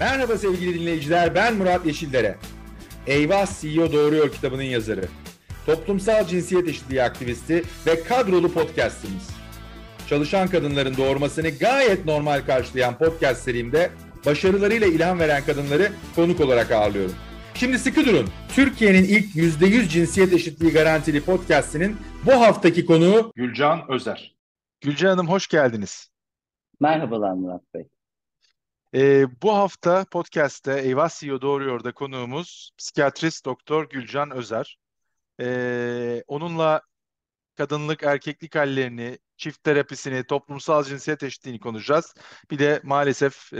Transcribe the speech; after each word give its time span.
Merhaba 0.00 0.38
sevgili 0.38 0.80
dinleyiciler, 0.80 1.34
ben 1.34 1.54
Murat 1.54 1.86
Yeşildere. 1.86 2.36
Eyvah 3.06 3.60
CEO 3.60 3.92
Doğruyor 3.92 4.32
kitabının 4.32 4.62
yazarı. 4.62 5.04
Toplumsal 5.66 6.26
cinsiyet 6.26 6.68
eşitliği 6.68 7.02
aktivisti 7.02 7.62
ve 7.86 8.02
kadrolu 8.02 8.52
podcastimiz. 8.52 9.30
Çalışan 10.08 10.48
kadınların 10.48 10.96
doğurmasını 10.96 11.48
gayet 11.50 12.04
normal 12.04 12.40
karşılayan 12.46 12.98
podcast 12.98 13.42
serimde 13.42 13.90
başarılarıyla 14.26 14.86
ilham 14.86 15.18
veren 15.18 15.44
kadınları 15.44 15.92
konuk 16.14 16.40
olarak 16.40 16.70
ağırlıyorum. 16.70 17.14
Şimdi 17.54 17.78
sıkı 17.78 18.04
durun. 18.04 18.28
Türkiye'nin 18.54 19.04
ilk 19.04 19.34
%100 19.36 19.88
cinsiyet 19.88 20.32
eşitliği 20.32 20.72
garantili 20.72 21.20
podcastinin 21.20 21.96
bu 22.26 22.32
haftaki 22.32 22.86
konuğu 22.86 23.32
Gülcan 23.36 23.90
Özer. 23.90 24.36
Gülcan 24.80 25.08
Hanım 25.08 25.28
hoş 25.28 25.46
geldiniz. 25.46 26.10
Merhabalar 26.80 27.32
Murat 27.32 27.62
Bey. 27.74 27.88
Ee, 28.96 29.26
bu 29.42 29.54
hafta 29.56 30.04
podcast'te 30.04 30.80
Eyvah 30.80 31.08
CEO 31.08 31.40
Doğruyor'da 31.42 31.92
konuğumuz 31.94 32.70
psikiyatrist 32.78 33.44
doktor 33.44 33.88
Gülcan 33.90 34.30
Özer. 34.30 34.78
Ee, 35.40 36.22
onunla 36.28 36.82
kadınlık, 37.56 38.02
erkeklik 38.02 38.54
hallerini, 38.54 39.18
çift 39.36 39.64
terapisini, 39.64 40.24
toplumsal 40.24 40.84
cinsiyet 40.84 41.22
eşitliğini 41.22 41.60
konuşacağız. 41.60 42.14
Bir 42.50 42.58
de 42.58 42.80
maalesef 42.84 43.52
e, 43.52 43.58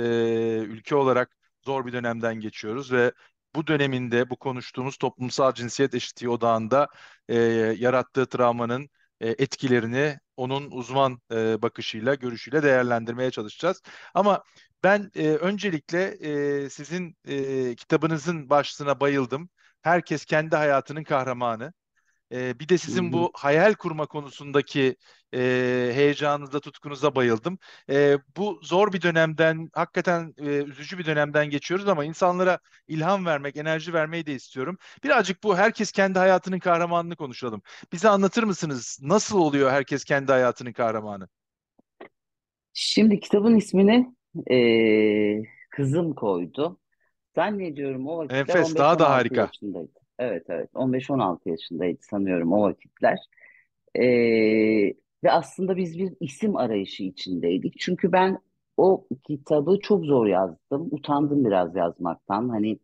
ülke 0.58 0.96
olarak 0.96 1.36
zor 1.66 1.86
bir 1.86 1.92
dönemden 1.92 2.34
geçiyoruz 2.40 2.92
ve 2.92 3.12
bu 3.54 3.66
döneminde 3.66 4.30
bu 4.30 4.36
konuştuğumuz 4.36 4.96
toplumsal 4.96 5.52
cinsiyet 5.54 5.94
eşitliği 5.94 6.30
odağında 6.30 6.88
e, 7.28 7.36
yarattığı 7.78 8.26
travmanın 8.26 8.88
e, 9.20 9.28
etkilerini 9.28 10.18
onun 10.36 10.70
uzman 10.70 11.20
e, 11.32 11.62
bakışıyla, 11.62 12.14
görüşüyle 12.14 12.62
değerlendirmeye 12.62 13.30
çalışacağız. 13.30 13.82
Ama 14.14 14.42
ben 14.84 15.10
e, 15.16 15.28
öncelikle 15.28 16.16
sizin 16.70 17.16
kitabınızın 17.74 18.50
başlığına 18.50 19.00
bayıldım. 19.00 19.48
Herkes 19.82 20.24
kendi 20.24 20.56
hayatının 20.56 21.04
kahramanı. 21.04 21.72
E, 22.32 22.58
bir 22.60 22.68
de 22.68 22.78
sizin 22.78 23.12
bu 23.12 23.30
hayal 23.34 23.74
kurma 23.74 24.06
konusundaki 24.06 24.96
e, 25.34 25.38
heyecanınıza, 25.94 26.60
tutkunuza 26.60 27.14
bayıldım. 27.14 27.58
E, 27.90 28.18
bu 28.36 28.60
zor 28.62 28.92
bir 28.92 29.02
dönemden, 29.02 29.68
hakikaten 29.72 30.34
e, 30.38 30.44
üzücü 30.44 30.98
bir 30.98 31.04
dönemden 31.04 31.50
geçiyoruz 31.50 31.88
ama 31.88 32.04
insanlara 32.04 32.58
ilham 32.88 33.26
vermek, 33.26 33.56
enerji 33.56 33.92
vermeyi 33.92 34.26
de 34.26 34.34
istiyorum. 34.34 34.78
Birazcık 35.04 35.42
bu 35.44 35.56
herkes 35.56 35.92
kendi 35.92 36.18
hayatının 36.18 36.58
kahramanını 36.58 37.16
konuşalım. 37.16 37.62
Bize 37.92 38.08
anlatır 38.08 38.42
mısınız? 38.42 38.98
Nasıl 39.02 39.38
oluyor 39.38 39.70
herkes 39.70 40.04
kendi 40.04 40.32
hayatının 40.32 40.72
kahramanı? 40.72 41.28
Şimdi 42.72 43.20
kitabın 43.20 43.56
ismini 43.56 44.14
eee, 44.50 45.42
kızım 45.70 46.14
koydu. 46.14 46.80
Zannediyorum 47.34 48.08
o 48.08 48.18
vakitler 48.18 48.38
Enfes, 48.38 48.74
daha 48.76 48.98
da 48.98 49.04
15-16 49.04 49.06
harika. 49.08 49.40
yaşındaydı. 49.40 50.05
Evet 50.18 50.44
evet 50.48 50.70
15-16 50.74 51.48
yaşındaydı 51.48 51.98
sanıyorum 52.02 52.52
o 52.52 52.62
vakitler. 52.62 53.18
Eee, 53.96 54.94
ve 55.24 55.32
aslında 55.32 55.76
biz 55.76 55.98
bir 55.98 56.14
isim 56.20 56.56
arayışı 56.56 57.02
içindeydik. 57.04 57.74
Çünkü 57.80 58.12
ben 58.12 58.38
o 58.76 59.06
kitabı 59.28 59.78
çok 59.82 60.04
zor 60.04 60.26
yazdım. 60.26 60.88
Utandım 60.90 61.44
biraz 61.44 61.76
yazmaktan. 61.76 62.48
Hani, 62.48 62.78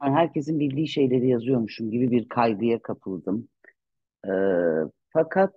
herkesin 0.00 0.60
bildiği 0.60 0.88
şeyleri 0.88 1.28
yazıyormuşum 1.28 1.90
gibi 1.90 2.10
bir 2.10 2.28
kaygıya 2.28 2.82
kapıldım. 2.82 3.48
Eee, 4.26 4.32
fakat 5.14 5.54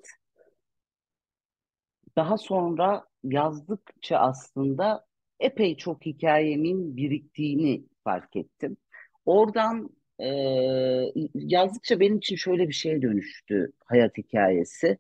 daha 2.17 2.37
sonra 2.37 3.05
yazdıkça 3.23 4.17
aslında 4.17 5.05
epey 5.39 5.77
çok 5.77 6.05
hikayemin 6.05 6.97
biriktiğini 6.97 7.85
fark 8.03 8.35
ettim. 8.35 8.77
Oradan 9.25 9.89
e, 10.19 10.27
yazdıkça 11.35 11.99
benim 11.99 12.17
için 12.17 12.35
şöyle 12.35 12.67
bir 12.67 12.73
şeye 12.73 13.01
dönüştü 13.01 13.71
hayat 13.85 14.17
hikayesi. 14.17 14.97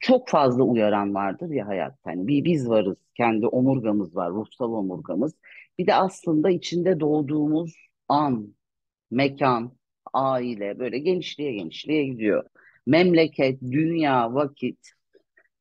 Çok 0.00 0.28
fazla 0.28 0.62
uyaran 0.64 1.14
vardır 1.14 1.50
ya 1.50 1.66
hayatta. 1.68 2.10
Hani 2.10 2.28
bir 2.28 2.44
biz 2.44 2.68
varız, 2.68 2.96
kendi 3.14 3.46
omurgamız 3.46 4.16
var, 4.16 4.30
ruhsal 4.30 4.72
omurgamız. 4.72 5.34
Bir 5.78 5.86
de 5.86 5.94
aslında 5.94 6.50
içinde 6.50 7.00
doğduğumuz 7.00 7.74
an, 8.08 8.54
mekan, 9.10 9.72
aile 10.12 10.78
böyle 10.78 10.98
genişliğe 10.98 11.52
genişliğe 11.52 12.04
gidiyor. 12.04 12.44
Memleket, 12.86 13.60
dünya, 13.62 14.34
vakit. 14.34 14.90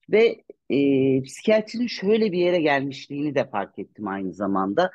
Ve 0.09 0.43
e, 0.69 1.21
psikiyatrinin 1.23 1.87
şöyle 1.87 2.31
bir 2.31 2.37
yere 2.39 2.61
gelmişliğini 2.61 3.35
de 3.35 3.49
fark 3.49 3.79
ettim 3.79 4.07
aynı 4.07 4.33
zamanda. 4.33 4.91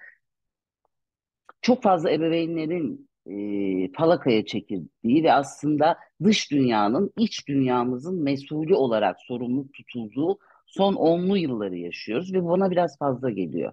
Çok 1.63 1.83
fazla 1.83 2.11
ebeveynlerin 2.11 3.09
e, 3.27 3.93
falakaya 3.93 4.45
çekildiği 4.45 5.25
ve 5.25 5.33
aslında 5.33 5.99
dış 6.25 6.51
dünyanın 6.51 7.13
iç 7.19 7.49
dünyamızın 7.49 8.23
mesulü 8.23 8.75
olarak 8.75 9.17
sorumlu 9.21 9.73
tutulduğu 9.73 10.39
son 10.67 10.95
onlu 10.95 11.37
yılları 11.37 11.77
yaşıyoruz 11.77 12.33
ve 12.35 12.45
bana 12.45 12.71
biraz 12.71 12.99
fazla 12.99 13.31
geliyor. 13.31 13.73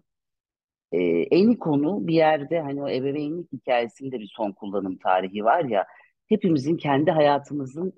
E, 0.91 0.99
en 1.31 1.55
konu 1.55 2.07
bir 2.07 2.13
yerde 2.13 2.61
hani 2.61 2.83
o 2.83 2.89
ebeveynlik 2.89 3.53
hikayesinde 3.53 4.19
bir 4.19 4.31
son 4.35 4.51
kullanım 4.51 4.97
tarihi 4.97 5.43
var 5.45 5.65
ya 5.65 5.85
hepimizin 6.27 6.77
kendi 6.77 7.11
hayatımızın 7.11 7.93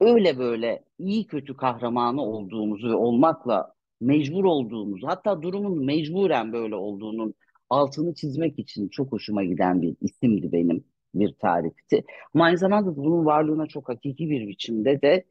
öyle 0.00 0.38
böyle 0.38 0.84
iyi 0.98 1.26
kötü 1.26 1.56
kahramanı 1.56 2.22
olduğumuzu 2.22 2.88
ve 2.90 2.94
olmakla 2.94 3.74
mecbur 4.00 4.44
olduğumuzu 4.44 5.06
hatta 5.06 5.42
durumun 5.42 5.84
mecburen 5.84 6.52
böyle 6.52 6.74
olduğunun 6.74 7.34
altını 7.70 8.14
çizmek 8.14 8.58
için 8.58 8.88
çok 8.88 9.12
hoşuma 9.12 9.44
giden 9.44 9.82
bir 9.82 9.96
isimdi 10.00 10.52
benim 10.52 10.84
bir 11.14 11.34
tarifti. 11.34 12.04
Ama 12.34 12.44
aynı 12.44 12.58
zamanda 12.58 12.96
bunun 12.96 13.26
varlığına 13.26 13.66
çok 13.66 13.88
hakiki 13.88 14.30
bir 14.30 14.48
biçimde 14.48 15.02
de 15.02 15.24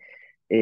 e, 0.50 0.58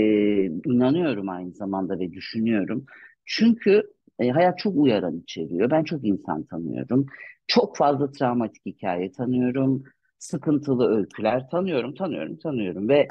inanıyorum 0.46 1.30
aynı 1.30 1.52
zamanda 1.54 2.00
ve 2.00 2.12
düşünüyorum. 2.12 2.86
Çünkü 3.26 3.84
e, 4.20 4.30
hayat 4.30 4.60
çok 4.60 4.76
uyaran 4.78 5.18
içeriyor. 5.20 5.72
Ben 5.72 5.84
çok 5.84 6.06
insan 6.06 6.44
tanıyorum. 6.44 7.06
Çok 7.48 7.78
fazla 7.78 8.12
travmatik 8.12 8.66
hikaye 8.66 9.12
tanıyorum. 9.12 9.84
Sıkıntılı 10.20 10.98
öyküler 10.98 11.50
tanıyorum, 11.50 11.96
tanıyorum, 11.96 12.38
tanıyorum 12.38 12.90
ve 12.90 13.08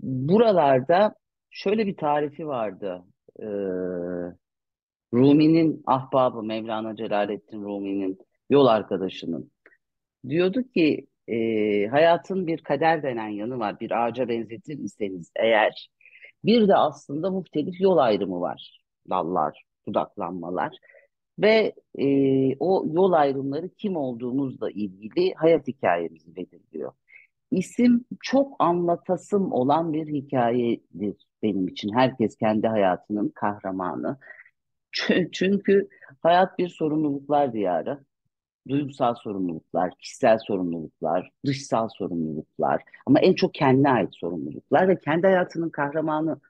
buralarda 0.00 1.14
şöyle 1.50 1.86
bir 1.86 1.96
tarifi 1.96 2.46
vardı. 2.46 3.04
Ee, 3.42 3.46
Rumi'nin 5.14 5.82
ahbabı 5.86 6.42
Mevlana 6.42 6.96
Celaleddin 6.96 7.62
Rumi'nin 7.62 8.18
yol 8.50 8.66
arkadaşının. 8.66 9.50
Diyordu 10.28 10.62
ki 10.62 11.06
e, 11.28 11.86
hayatın 11.86 12.46
bir 12.46 12.62
kader 12.62 13.02
denen 13.02 13.28
yanı 13.28 13.58
var. 13.58 13.80
Bir 13.80 14.04
ağaca 14.04 14.28
benzetir 14.28 14.78
iseniz 14.78 15.32
eğer 15.36 15.90
bir 16.44 16.68
de 16.68 16.76
aslında 16.76 17.30
muhtelif 17.30 17.80
yol 17.80 17.96
ayrımı 17.96 18.40
var. 18.40 18.82
Dallar, 19.10 19.64
budaklanmalar. 19.86 20.76
Ve 21.38 21.72
e, 21.98 22.06
o 22.60 22.84
yol 22.92 23.12
ayrımları 23.12 23.68
kim 23.68 23.96
olduğumuzla 23.96 24.70
ilgili 24.70 25.34
hayat 25.34 25.68
hikayemizi 25.68 26.36
belirliyor. 26.36 26.92
İsim 27.50 28.04
çok 28.22 28.56
anlatasım 28.58 29.52
olan 29.52 29.92
bir 29.92 30.06
hikayedir 30.06 31.26
benim 31.42 31.68
için. 31.68 31.94
Herkes 31.94 32.36
kendi 32.36 32.66
hayatının 32.66 33.28
kahramanı. 33.28 34.18
Çünkü 35.32 35.88
hayat 36.22 36.58
bir 36.58 36.68
sorumluluklar 36.68 37.52
diyarı. 37.52 38.04
Duygusal 38.68 39.14
sorumluluklar, 39.14 39.94
kişisel 39.98 40.38
sorumluluklar, 40.38 41.30
dışsal 41.46 41.88
sorumluluklar 41.88 42.82
ama 43.06 43.20
en 43.20 43.34
çok 43.34 43.54
kendine 43.54 43.90
ait 43.90 44.14
sorumluluklar 44.14 44.88
ve 44.88 44.98
kendi 44.98 45.26
hayatının 45.26 45.70
kahramanı 45.70 46.40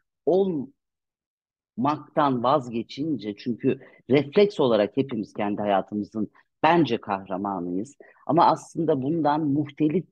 olmaktan 1.77 2.43
vazgeçince 2.43 3.37
çünkü 3.37 3.81
refleks 4.11 4.61
olarak 4.61 4.97
hepimiz 4.97 5.33
kendi 5.33 5.61
hayatımızın 5.61 6.31
bence 6.63 6.99
kahramanıyız 6.99 7.97
ama 8.27 8.47
aslında 8.47 9.03
bundan 9.03 9.47
muhtelif 9.47 10.07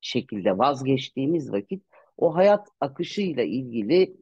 şekilde 0.00 0.58
vazgeçtiğimiz 0.58 1.52
vakit 1.52 1.82
o 2.16 2.34
hayat 2.34 2.68
akışıyla 2.80 3.42
ilgili 3.42 4.16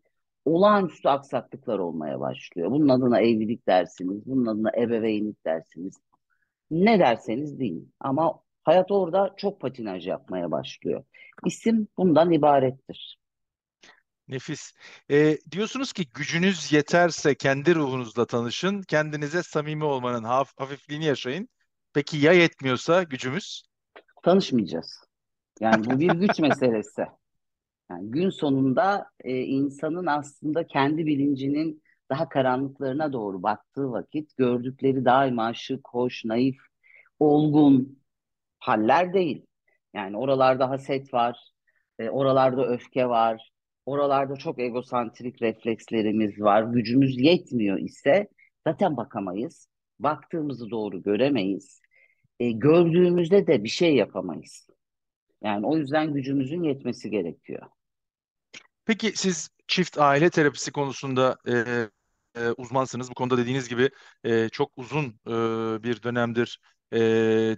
olağanüstü 0.46 1.08
aksaklıklar 1.08 1.78
olmaya 1.78 2.20
başlıyor. 2.20 2.70
Bunun 2.70 2.88
adına 2.88 3.20
evlilik 3.20 3.66
dersiniz, 3.66 4.26
bunun 4.26 4.46
adına 4.46 4.70
ebeveynlik 4.78 5.44
dersiniz. 5.44 5.94
Ne 6.70 6.98
derseniz 6.98 7.58
deyin. 7.58 7.94
Ama 8.00 8.40
hayat 8.64 8.90
orada 8.90 9.34
çok 9.36 9.60
patinaj 9.60 10.06
yapmaya 10.06 10.50
başlıyor. 10.50 11.04
İsim 11.46 11.88
bundan 11.96 12.32
ibarettir. 12.32 13.18
Nefis. 14.28 14.72
E, 15.10 15.38
diyorsunuz 15.50 15.92
ki 15.92 16.04
gücünüz 16.14 16.72
yeterse 16.72 17.34
kendi 17.34 17.74
ruhunuzla 17.74 18.26
tanışın, 18.26 18.82
kendinize 18.82 19.42
samimi 19.42 19.84
olmanın 19.84 20.24
haf 20.24 20.52
hafifliğini 20.56 21.04
yaşayın. 21.04 21.48
Peki 21.92 22.16
ya 22.16 22.32
yetmiyorsa 22.32 23.02
gücümüz? 23.02 23.62
Tanışmayacağız. 24.22 25.00
Yani 25.60 25.84
bu 25.84 26.00
bir 26.00 26.10
güç 26.10 26.38
meselesi. 26.40 27.06
Yani 27.90 28.10
gün 28.10 28.30
sonunda 28.30 29.10
e, 29.24 29.40
insanın 29.42 30.06
aslında 30.06 30.66
kendi 30.66 31.06
bilincinin 31.06 31.82
daha 32.10 32.28
karanlıklarına 32.28 33.12
doğru 33.12 33.42
baktığı 33.42 33.90
vakit 33.92 34.36
gördükleri 34.36 35.04
daima 35.04 35.54
şık, 35.54 35.88
hoş, 35.88 36.24
naif, 36.24 36.56
olgun 37.20 37.98
haller 38.58 39.12
değil. 39.12 39.46
Yani 39.94 40.16
oralarda 40.16 40.70
haset 40.70 41.14
var, 41.14 41.38
e, 41.98 42.10
oralarda 42.10 42.66
öfke 42.66 43.08
var, 43.08 43.50
oralarda 43.86 44.36
çok 44.36 44.58
egosantrik 44.58 45.42
reflekslerimiz 45.42 46.40
var. 46.40 46.62
Gücümüz 46.62 47.20
yetmiyor 47.20 47.78
ise 47.78 48.28
zaten 48.66 48.96
bakamayız. 48.96 49.68
Baktığımızı 49.98 50.70
doğru 50.70 51.02
göremeyiz. 51.02 51.80
E, 52.40 52.50
gördüğümüzde 52.52 53.46
de 53.46 53.64
bir 53.64 53.68
şey 53.68 53.96
yapamayız. 53.96 54.66
Yani 55.42 55.66
o 55.66 55.76
yüzden 55.76 56.14
gücümüzün 56.14 56.62
yetmesi 56.62 57.10
gerekiyor. 57.10 57.62
Peki 58.86 59.12
siz 59.16 59.50
çift 59.66 59.98
aile 59.98 60.30
terapisi 60.30 60.72
konusunda 60.72 61.36
e, 61.48 61.54
e, 62.36 62.50
uzmansınız. 62.50 63.10
Bu 63.10 63.14
konuda 63.14 63.38
dediğiniz 63.38 63.68
gibi 63.68 63.90
e, 64.24 64.48
çok 64.48 64.72
uzun 64.76 65.04
e, 65.26 65.32
bir 65.82 66.02
dönemdir 66.02 66.60
e, 66.92 66.98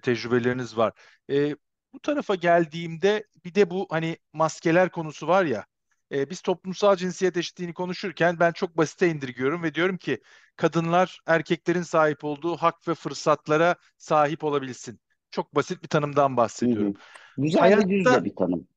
tecrübeleriniz 0.02 0.76
var. 0.76 0.92
E, 1.30 1.56
bu 1.92 2.00
tarafa 2.00 2.34
geldiğimde 2.34 3.24
bir 3.44 3.54
de 3.54 3.70
bu 3.70 3.86
hani 3.90 4.16
maskeler 4.32 4.90
konusu 4.90 5.28
var 5.28 5.44
ya. 5.44 5.66
E, 6.12 6.30
biz 6.30 6.40
toplumsal 6.40 6.96
cinsiyet 6.96 7.36
eşitliğini 7.36 7.74
konuşurken 7.74 8.40
ben 8.40 8.52
çok 8.52 8.76
basite 8.76 9.08
indirgiyorum 9.08 9.62
ve 9.62 9.74
diyorum 9.74 9.96
ki 9.96 10.20
kadınlar 10.56 11.20
erkeklerin 11.26 11.82
sahip 11.82 12.24
olduğu 12.24 12.56
hak 12.56 12.88
ve 12.88 12.94
fırsatlara 12.94 13.76
sahip 13.98 14.44
olabilsin. 14.44 15.00
Çok 15.30 15.54
basit 15.54 15.82
bir 15.82 15.88
tanımdan 15.88 16.36
bahsediyorum. 16.36 16.94
Hı 16.94 16.98
hı. 16.98 17.42
Güzel 17.42 17.60
Hayatta 17.60 18.24
bir 18.24 18.36
tanım. 18.36 18.68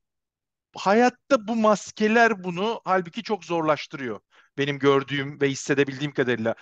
Hayatta 0.75 1.47
bu 1.47 1.55
maskeler 1.55 2.43
bunu 2.43 2.81
halbuki 2.85 3.23
çok 3.23 3.45
zorlaştırıyor. 3.45 4.19
Benim 4.57 4.79
gördüğüm 4.79 5.41
ve 5.41 5.49
hissedebildiğim 5.49 6.13
kadarıyla. 6.13 6.55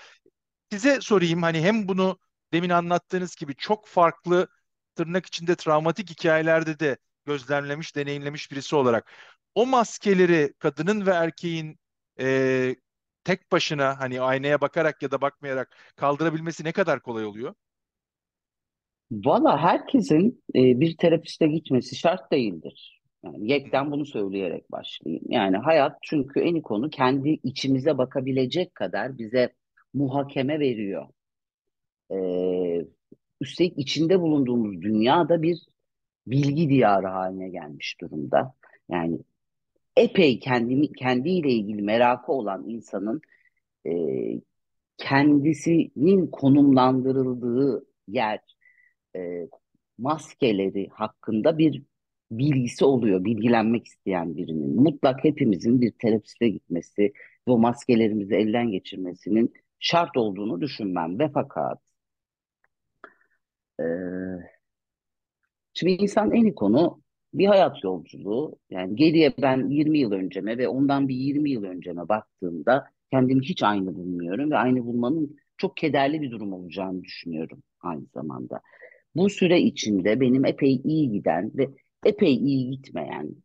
Size 0.71 1.01
sorayım 1.01 1.44
hani 1.44 1.61
hem 1.61 1.88
bunu 1.88 2.19
demin 2.53 2.69
anlattığınız 2.69 3.35
gibi 3.35 3.56
çok 3.56 3.88
farklı 3.88 4.47
tırnak 4.95 5.25
içinde 5.25 5.56
travmatik 5.56 6.09
hikayelerde 6.09 6.79
de 6.79 6.97
gözlemlemiş, 7.25 7.95
deneyimlemiş 7.95 8.51
birisi 8.51 8.75
olarak 8.75 9.11
o 9.56 9.65
maskeleri 9.65 10.53
kadının 10.59 11.06
ve 11.06 11.11
erkeğin 11.11 11.79
e, 12.19 12.75
tek 13.23 13.51
başına 13.51 14.00
hani 14.00 14.21
aynaya 14.21 14.61
bakarak 14.61 15.01
ya 15.03 15.11
da 15.11 15.21
bakmayarak 15.21 15.77
kaldırabilmesi 15.95 16.63
ne 16.63 16.71
kadar 16.71 17.01
kolay 17.01 17.25
oluyor? 17.25 17.56
Valla 19.11 19.57
herkesin 19.57 20.44
e, 20.56 20.79
bir 20.79 20.97
terapiste 20.97 21.47
gitmesi 21.47 21.95
şart 21.95 22.31
değildir. 22.31 22.98
Yani 23.24 23.51
yekten 23.51 23.92
bunu 23.92 24.06
söyleyerek 24.06 24.71
başlayayım. 24.71 25.24
Yani 25.30 25.57
hayat 25.57 25.98
çünkü 26.01 26.39
en 26.39 26.62
konu 26.62 26.89
kendi 26.89 27.30
içimize 27.30 27.98
bakabilecek 27.98 28.75
kadar 28.75 29.18
bize 29.18 29.54
muhakeme 29.94 30.60
veriyor. 30.60 31.07
Ee, 32.12 32.86
üstelik 33.42 33.77
içinde 33.77 34.19
bulunduğumuz 34.19 34.81
dünyada 34.81 35.42
bir 35.42 35.57
bilgi 36.27 36.69
diyarı 36.69 37.07
haline 37.07 37.50
gelmiş 37.50 38.01
durumda. 38.01 38.54
Yani 38.89 39.19
epey 39.98 40.39
kendini 40.39 40.94
kendiyle 40.94 41.50
ilgili 41.51 41.81
merakı 41.81 42.31
olan 42.31 42.69
insanın 42.69 43.21
e, 43.88 43.92
kendisinin 44.98 46.27
konumlandırıldığı 46.27 47.86
yer 48.07 48.39
e, 49.16 49.48
maskeleri 49.98 50.88
hakkında 50.88 51.57
bir 51.57 51.83
bilgisi 52.31 52.85
oluyor. 52.85 53.25
Bilgilenmek 53.25 53.87
isteyen 53.87 54.37
birinin. 54.37 54.75
Mutlak 54.83 55.23
hepimizin 55.23 55.81
bir 55.81 55.91
terapiste 55.91 56.49
gitmesi 56.49 57.13
ve 57.47 57.51
o 57.51 57.57
maskelerimizi 57.57 58.35
elden 58.35 58.71
geçirmesinin 58.71 59.53
şart 59.79 60.17
olduğunu 60.17 60.61
düşünmem. 60.61 61.19
Ve 61.19 61.29
fakat 61.33 61.79
e, 63.79 63.85
şimdi 65.73 65.91
insan 65.93 66.31
en 66.31 66.43
iyi 66.43 66.55
konu 66.55 67.01
bir 67.33 67.45
hayat 67.47 67.83
yolculuğu. 67.83 68.59
Yani 68.69 68.95
geriye 68.95 69.33
ben 69.41 69.69
20 69.69 69.99
yıl 69.99 70.11
önceme 70.11 70.57
ve 70.57 70.67
ondan 70.67 71.07
bir 71.07 71.15
20 71.15 71.51
yıl 71.51 71.63
önceme 71.63 72.09
baktığımda 72.09 72.85
kendimi 73.11 73.41
hiç 73.45 73.63
aynı 73.63 73.95
bulmuyorum 73.95 74.51
ve 74.51 74.57
aynı 74.57 74.85
bulmanın 74.85 75.37
çok 75.57 75.77
kederli 75.77 76.21
bir 76.21 76.31
durum 76.31 76.53
olacağını 76.53 77.03
düşünüyorum 77.03 77.63
aynı 77.81 78.05
zamanda. 78.13 78.61
Bu 79.15 79.29
süre 79.29 79.61
içinde 79.61 80.19
benim 80.19 80.45
epey 80.45 80.81
iyi 80.83 81.11
giden 81.11 81.51
ve 81.57 81.69
epey 82.05 82.33
iyi 82.33 82.71
gitmeyen, 82.71 83.35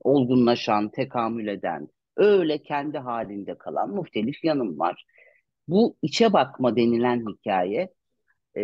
olgunlaşan, 0.00 0.90
tekamül 0.90 1.46
eden, 1.46 1.88
öyle 2.16 2.62
kendi 2.62 2.98
halinde 2.98 3.58
kalan 3.58 3.90
muhtelif 3.90 4.44
yanım 4.44 4.78
var. 4.78 5.04
Bu 5.68 5.96
içe 6.02 6.32
bakma 6.32 6.76
denilen 6.76 7.24
hikaye 7.32 7.92
e, 8.56 8.62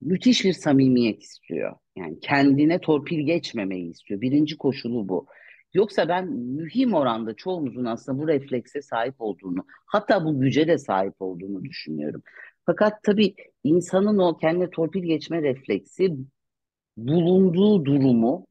müthiş 0.00 0.44
bir 0.44 0.52
samimiyet 0.52 1.22
istiyor. 1.22 1.76
Yani 1.96 2.20
kendine 2.20 2.80
torpil 2.80 3.26
geçmemeyi 3.26 3.90
istiyor. 3.90 4.20
Birinci 4.20 4.58
koşulu 4.58 5.08
bu. 5.08 5.26
Yoksa 5.74 6.08
ben 6.08 6.28
mühim 6.32 6.94
oranda 6.94 7.34
çoğumuzun 7.34 7.84
aslında 7.84 8.22
bu 8.22 8.28
reflekse 8.28 8.82
sahip 8.82 9.14
olduğunu, 9.18 9.66
hatta 9.86 10.24
bu 10.24 10.40
güce 10.40 10.68
de 10.68 10.78
sahip 10.78 11.14
olduğunu 11.22 11.64
düşünüyorum. 11.64 12.22
Fakat 12.66 13.02
tabii 13.02 13.34
insanın 13.64 14.18
o 14.18 14.36
kendine 14.36 14.70
torpil 14.70 15.02
geçme 15.02 15.42
refleksi 15.42 16.16
bulunduğu 16.96 17.84
durumu 17.84 18.46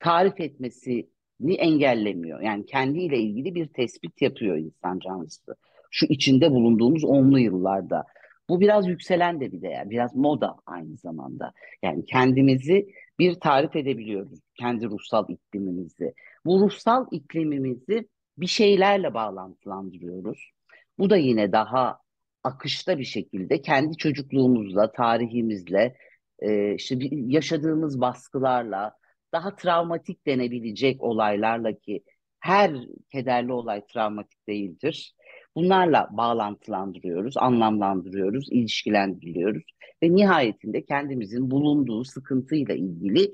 tarif 0.00 0.40
etmesini 0.40 1.54
engellemiyor. 1.58 2.40
Yani 2.40 2.66
kendiyle 2.66 3.18
ilgili 3.18 3.54
bir 3.54 3.66
tespit 3.66 4.22
yapıyor 4.22 4.56
insan 4.56 4.98
canlısı. 4.98 5.56
Şu 5.90 6.06
içinde 6.06 6.50
bulunduğumuz 6.50 7.04
onlu 7.04 7.38
yıllarda. 7.38 8.04
Bu 8.48 8.60
biraz 8.60 8.88
yükselen 8.88 9.40
de 9.40 9.52
bir 9.52 9.62
değer, 9.62 9.90
biraz 9.90 10.16
moda 10.16 10.56
aynı 10.66 10.96
zamanda. 10.96 11.52
Yani 11.82 12.04
kendimizi 12.04 12.88
bir 13.18 13.34
tarif 13.34 13.76
edebiliyoruz, 13.76 14.38
kendi 14.54 14.86
ruhsal 14.86 15.28
iklimimizi. 15.28 16.14
Bu 16.44 16.60
ruhsal 16.60 17.06
iklimimizi 17.10 18.08
bir 18.38 18.46
şeylerle 18.46 19.14
bağlantılandırıyoruz. 19.14 20.50
Bu 20.98 21.10
da 21.10 21.16
yine 21.16 21.52
daha 21.52 21.98
akışta 22.44 22.98
bir 22.98 23.04
şekilde 23.04 23.62
kendi 23.62 23.96
çocukluğumuzla, 23.96 24.92
tarihimizle, 24.92 25.96
e, 26.38 26.74
işte 26.74 26.98
yaşadığımız 27.10 28.00
baskılarla, 28.00 28.92
daha 29.32 29.56
travmatik 29.56 30.26
denebilecek 30.26 31.02
olaylarla 31.02 31.78
ki 31.78 32.04
her 32.40 32.72
kederli 33.12 33.52
olay 33.52 33.86
travmatik 33.86 34.48
değildir. 34.48 35.14
Bunlarla 35.56 36.08
bağlantılandırıyoruz, 36.10 37.36
anlamlandırıyoruz, 37.36 38.52
ilişkilendiriyoruz 38.52 39.64
ve 40.02 40.14
nihayetinde 40.14 40.84
kendimizin 40.84 41.50
bulunduğu 41.50 42.04
sıkıntıyla 42.04 42.74
ilgili 42.74 43.32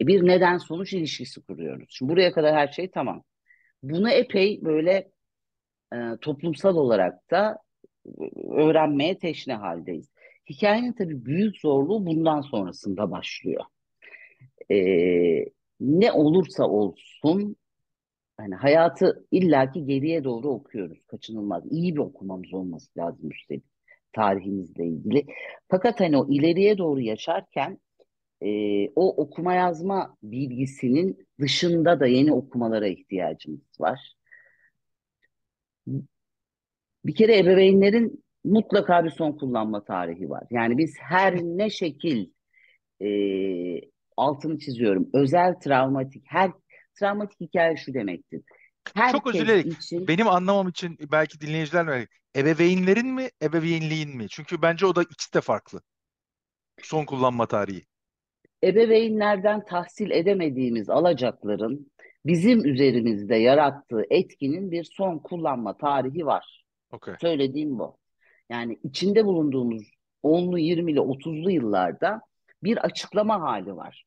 bir 0.00 0.26
neden 0.26 0.58
sonuç 0.58 0.92
ilişkisi 0.92 1.40
kuruyoruz. 1.42 1.86
Şimdi 1.90 2.12
buraya 2.12 2.32
kadar 2.32 2.54
her 2.54 2.68
şey 2.68 2.90
tamam. 2.90 3.22
Bunu 3.82 4.10
epey 4.10 4.60
böyle 4.62 5.10
e, 5.94 5.96
toplumsal 6.20 6.76
olarak 6.76 7.30
da 7.30 7.58
öğrenmeye 8.50 9.18
teşne 9.18 9.54
haldeyiz. 9.54 10.10
Hikayenin 10.50 10.92
tabii 10.92 11.24
büyük 11.24 11.56
zorluğu 11.56 12.06
bundan 12.06 12.40
sonrasında 12.40 13.10
başlıyor. 13.10 13.64
Ee, 14.70 15.44
ne 15.80 16.12
olursa 16.12 16.64
olsun 16.68 17.56
hani 18.36 18.54
hayatı 18.54 19.26
illaki 19.30 19.84
geriye 19.86 20.24
doğru 20.24 20.48
okuyoruz. 20.48 20.98
Kaçınılmaz. 21.06 21.64
İyi 21.70 21.94
bir 21.94 22.00
okumamız 22.00 22.54
olması 22.54 22.98
lazım 22.98 23.30
üstelik 23.30 23.64
tarihimizle 24.12 24.86
ilgili. 24.86 25.26
Fakat 25.68 26.00
hani 26.00 26.16
o 26.16 26.28
ileriye 26.30 26.78
doğru 26.78 27.00
yaşarken 27.00 27.78
e, 28.42 28.48
o 28.88 29.22
okuma 29.22 29.54
yazma 29.54 30.16
bilgisinin 30.22 31.26
dışında 31.40 32.00
da 32.00 32.06
yeni 32.06 32.32
okumalara 32.32 32.86
ihtiyacımız 32.86 33.80
var. 33.80 34.14
Bir 37.04 37.14
kere 37.14 37.38
ebeveynlerin 37.38 38.24
mutlaka 38.44 39.04
bir 39.04 39.10
son 39.10 39.32
kullanma 39.32 39.84
tarihi 39.84 40.30
var. 40.30 40.42
Yani 40.50 40.78
biz 40.78 40.94
her 41.00 41.34
ne 41.34 41.70
şekil 41.70 42.26
e, 43.02 43.10
altını 44.16 44.58
çiziyorum. 44.58 45.08
Özel 45.14 45.54
travmatik 45.54 46.24
her 46.26 46.50
travmatik 46.98 47.40
hikaye 47.40 47.76
şu 47.76 47.94
demektir. 47.94 48.42
Herkes 48.94 49.12
Çok 49.12 49.26
özür 49.26 49.46
dilerim. 49.46 49.70
Için... 49.70 50.08
Benim 50.08 50.28
anlamam 50.28 50.68
için 50.68 50.98
belki 51.12 51.40
dinleyiciler 51.40 51.86
mi? 51.86 52.06
Ebeveynlerin 52.36 53.06
mi, 53.06 53.28
ebeveynliğin 53.42 54.16
mi? 54.16 54.26
Çünkü 54.28 54.62
bence 54.62 54.86
o 54.86 54.96
da 54.96 55.02
ikisi 55.02 55.34
de 55.34 55.40
farklı. 55.40 55.80
Son 56.82 57.04
kullanma 57.04 57.46
tarihi. 57.46 57.84
Ebeveynlerden 58.64 59.64
tahsil 59.64 60.10
edemediğimiz 60.10 60.90
alacakların 60.90 61.90
bizim 62.26 62.64
üzerimizde 62.64 63.36
yarattığı 63.36 64.02
etkinin 64.10 64.70
bir 64.70 64.84
son 64.84 65.18
kullanma 65.18 65.76
tarihi 65.76 66.26
var. 66.26 66.64
Okay. 66.90 67.14
Söylediğim 67.20 67.78
bu. 67.78 67.96
Yani 68.50 68.78
içinde 68.82 69.24
bulunduğumuz 69.24 69.82
10'lu, 70.24 70.58
20'li, 70.58 71.00
30'lu 71.00 71.50
yıllarda 71.50 72.20
bir 72.62 72.76
açıklama 72.76 73.40
hali 73.40 73.76
var. 73.76 74.04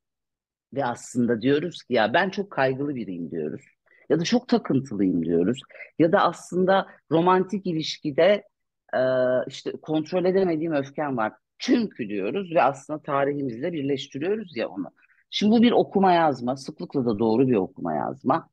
Ve 0.74 0.86
aslında 0.86 1.42
diyoruz 1.42 1.84
ki 1.84 1.94
ya 1.94 2.14
ben 2.14 2.30
çok 2.30 2.52
kaygılı 2.52 2.96
biriyim 2.96 3.32
diyoruz. 3.32 3.62
Ya 4.10 4.20
da 4.20 4.24
çok 4.24 4.48
takıntılıyım 4.48 5.26
diyoruz. 5.26 5.60
Ya 6.00 6.12
da 6.12 6.20
aslında 6.20 6.88
romantik 7.12 7.66
ilişkide 7.68 8.44
e, 8.94 9.00
işte 9.48 9.72
kontrol 9.82 10.26
edemediğim 10.26 10.74
öfkem 10.74 11.18
var. 11.18 11.34
Çünkü 11.58 12.10
diyoruz 12.10 12.52
ve 12.56 12.64
aslında 12.64 13.02
tarihimizle 13.02 13.74
birleştiriyoruz 13.74 14.58
ya 14.58 14.70
onu. 14.70 14.92
Şimdi 15.30 15.52
bu 15.52 15.62
bir 15.62 15.72
okuma 15.72 16.14
yazma, 16.14 16.58
sıklıkla 16.58 17.06
da 17.06 17.20
doğru 17.20 17.48
bir 17.48 17.56
okuma 17.56 17.94
yazma 17.94 18.50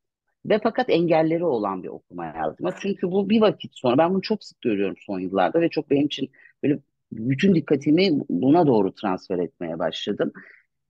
ve 0.49 0.61
fakat 0.62 0.90
engelleri 0.90 1.45
olan 1.45 1.83
bir 1.83 1.88
okuma 1.88 2.26
yazma. 2.26 2.75
Çünkü 2.81 3.11
bu 3.11 3.31
bir 3.31 3.40
vakit 3.40 3.73
sonra 3.75 3.99
ben 3.99 4.14
bunu 4.14 4.23
çok 4.23 4.45
sık 4.45 4.61
görüyorum 4.61 4.97
son 5.07 5.21
yıllarda 5.21 5.61
ve 5.61 5.69
çok 5.69 5.90
benim 5.90 6.07
için 6.07 6.31
böyle 6.62 6.78
bütün 7.12 7.55
dikkatimi 7.55 8.11
buna 8.31 8.67
doğru 8.67 8.95
transfer 8.95 9.38
etmeye 9.38 9.78
başladım. 9.78 10.33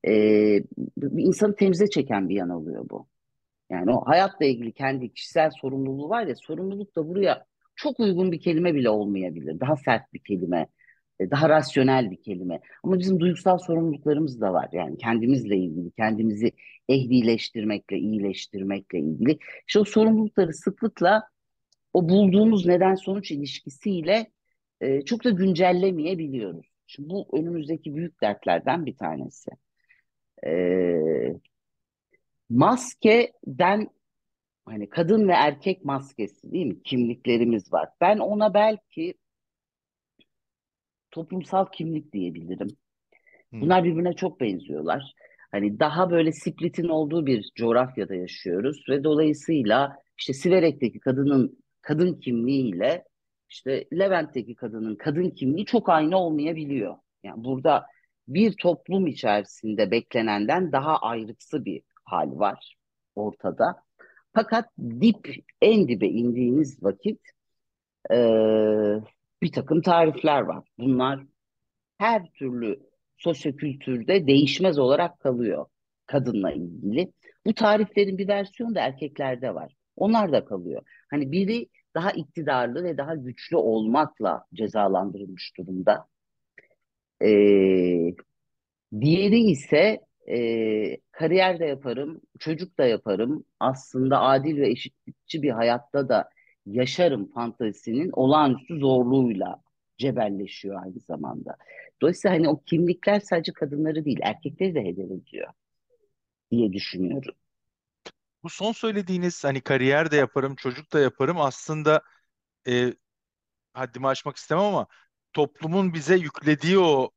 Ee, 0.06 0.62
bir 0.98 1.24
insanı 1.24 1.56
temize 1.56 1.90
çeken 1.90 2.28
bir 2.28 2.34
yan 2.34 2.50
oluyor 2.50 2.86
bu. 2.90 3.06
Yani 3.70 3.90
o 3.90 4.04
hayatla 4.06 4.46
ilgili 4.46 4.72
kendi 4.72 5.12
kişisel 5.12 5.50
sorumluluğu 5.60 6.08
var 6.08 6.26
ya 6.26 6.34
sorumluluk 6.36 6.96
da 6.96 7.08
buraya 7.08 7.44
çok 7.76 8.00
uygun 8.00 8.32
bir 8.32 8.40
kelime 8.40 8.74
bile 8.74 8.90
olmayabilir. 8.90 9.60
Daha 9.60 9.76
sert 9.76 10.12
bir 10.12 10.18
kelime, 10.18 10.66
daha 11.20 11.48
rasyonel 11.48 12.10
bir 12.10 12.22
kelime. 12.22 12.60
Ama 12.82 12.98
bizim 12.98 13.20
duygusal 13.20 13.58
sorumluluklarımız 13.58 14.40
da 14.40 14.52
var. 14.52 14.68
Yani 14.72 14.98
kendimizle 14.98 15.56
ilgili, 15.56 15.90
kendimizi 15.90 16.52
ehlileştirmekle, 16.88 17.98
iyileştirmekle 17.98 18.98
ilgili. 18.98 19.38
İşte 19.66 19.78
o 19.80 19.84
sorumlulukları 19.84 20.54
sıklıkla 20.54 21.28
o 21.92 22.08
bulduğumuz 22.08 22.66
neden 22.66 22.94
sonuç 22.94 23.30
ilişkisiyle 23.30 24.26
e, 24.80 25.02
çok 25.02 25.24
da 25.24 25.30
güncellemeyebiliyoruz. 25.30 26.66
Şimdi 26.86 27.08
bu 27.10 27.28
önümüzdeki 27.32 27.94
büyük 27.94 28.22
dertlerden 28.22 28.86
bir 28.86 28.96
tanesi. 28.96 29.50
E, 30.46 30.52
maskeden 32.50 33.88
hani 34.66 34.88
kadın 34.88 35.28
ve 35.28 35.32
erkek 35.32 35.84
maskesi 35.84 36.52
değil 36.52 36.66
mi? 36.66 36.82
Kimliklerimiz 36.82 37.72
var. 37.72 37.88
Ben 38.00 38.18
ona 38.18 38.54
belki 38.54 39.14
toplumsal 41.10 41.66
kimlik 41.72 42.12
diyebilirim. 42.12 42.68
Hmm. 43.50 43.60
Bunlar 43.60 43.84
birbirine 43.84 44.12
çok 44.12 44.40
benziyorlar. 44.40 45.12
Hani 45.50 45.80
daha 45.80 46.10
böyle 46.10 46.32
splitin 46.32 46.88
olduğu 46.88 47.26
bir 47.26 47.50
coğrafyada 47.54 48.14
yaşıyoruz 48.14 48.84
ve 48.88 49.04
dolayısıyla 49.04 49.96
işte 50.18 50.32
Siverek'teki 50.32 51.00
kadının 51.00 51.58
kadın 51.82 52.14
kimliğiyle 52.14 53.04
işte 53.48 53.84
Levent'teki 53.92 54.54
kadının 54.54 54.96
kadın 54.96 55.30
kimliği 55.30 55.66
çok 55.66 55.88
aynı 55.88 56.18
olmayabiliyor. 56.18 56.96
Yani 57.22 57.44
burada 57.44 57.86
bir 58.28 58.52
toplum 58.52 59.06
içerisinde 59.06 59.90
beklenenden 59.90 60.72
daha 60.72 60.96
ayrıksı 60.96 61.64
bir 61.64 61.82
hal 62.04 62.38
var 62.38 62.76
ortada. 63.14 63.82
Fakat 64.34 64.68
dip 64.78 65.34
en 65.62 65.88
dibe 65.88 66.06
indiğiniz 66.06 66.82
vakit 66.82 67.20
e, 68.10 68.16
bir 69.42 69.52
takım 69.52 69.82
tarifler 69.82 70.40
var. 70.40 70.64
Bunlar 70.78 71.20
her 71.98 72.30
türlü 72.32 72.80
sosyokültürde 73.16 74.26
değişmez 74.26 74.78
olarak 74.78 75.20
kalıyor 75.20 75.66
kadınla 76.06 76.52
ilgili. 76.52 77.12
Bu 77.46 77.54
tariflerin 77.54 78.18
bir 78.18 78.28
versiyonu 78.28 78.74
da 78.74 78.80
erkeklerde 78.80 79.54
var. 79.54 79.76
Onlar 79.96 80.32
da 80.32 80.44
kalıyor. 80.44 80.82
Hani 81.10 81.32
biri 81.32 81.68
daha 81.94 82.10
iktidarlı 82.10 82.84
ve 82.84 82.98
daha 82.98 83.14
güçlü 83.14 83.56
olmakla 83.56 84.44
cezalandırılmış 84.54 85.52
durumda. 85.58 86.06
Ee, 87.22 88.14
diğeri 89.00 89.40
ise 89.40 90.00
e, 90.30 90.36
kariyer 91.12 91.60
de 91.60 91.64
yaparım, 91.64 92.20
çocuk 92.38 92.78
da 92.78 92.86
yaparım. 92.86 93.44
Aslında 93.60 94.20
adil 94.20 94.56
ve 94.56 94.70
eşitlikçi 94.70 95.42
bir 95.42 95.50
hayatta 95.50 96.08
da 96.08 96.28
yaşarım 96.72 97.32
fantazisinin 97.32 98.10
olağanüstü 98.12 98.78
zorluğuyla 98.78 99.62
cebelleşiyor 99.98 100.82
aynı 100.82 101.00
zamanda. 101.00 101.56
Dolayısıyla 102.02 102.36
hani 102.36 102.48
o 102.48 102.62
kimlikler 102.62 103.20
sadece 103.20 103.52
kadınları 103.52 104.04
değil, 104.04 104.18
erkekleri 104.22 104.74
de 104.74 104.84
hedef 104.84 105.10
ediyor 105.10 105.52
diye 106.50 106.72
düşünüyorum. 106.72 107.34
Bu 108.42 108.48
son 108.48 108.72
söylediğiniz 108.72 109.44
hani 109.44 109.60
kariyer 109.60 110.10
de 110.10 110.16
yaparım, 110.16 110.56
çocuk 110.56 110.92
da 110.92 111.00
yaparım 111.00 111.40
aslında 111.40 112.02
e, 112.68 112.94
haddimi 113.72 114.08
aşmak 114.08 114.36
istemem 114.36 114.64
ama 114.64 114.86
toplumun 115.32 115.94
bize 115.94 116.16
yüklediği 116.16 116.78
o 116.78 117.10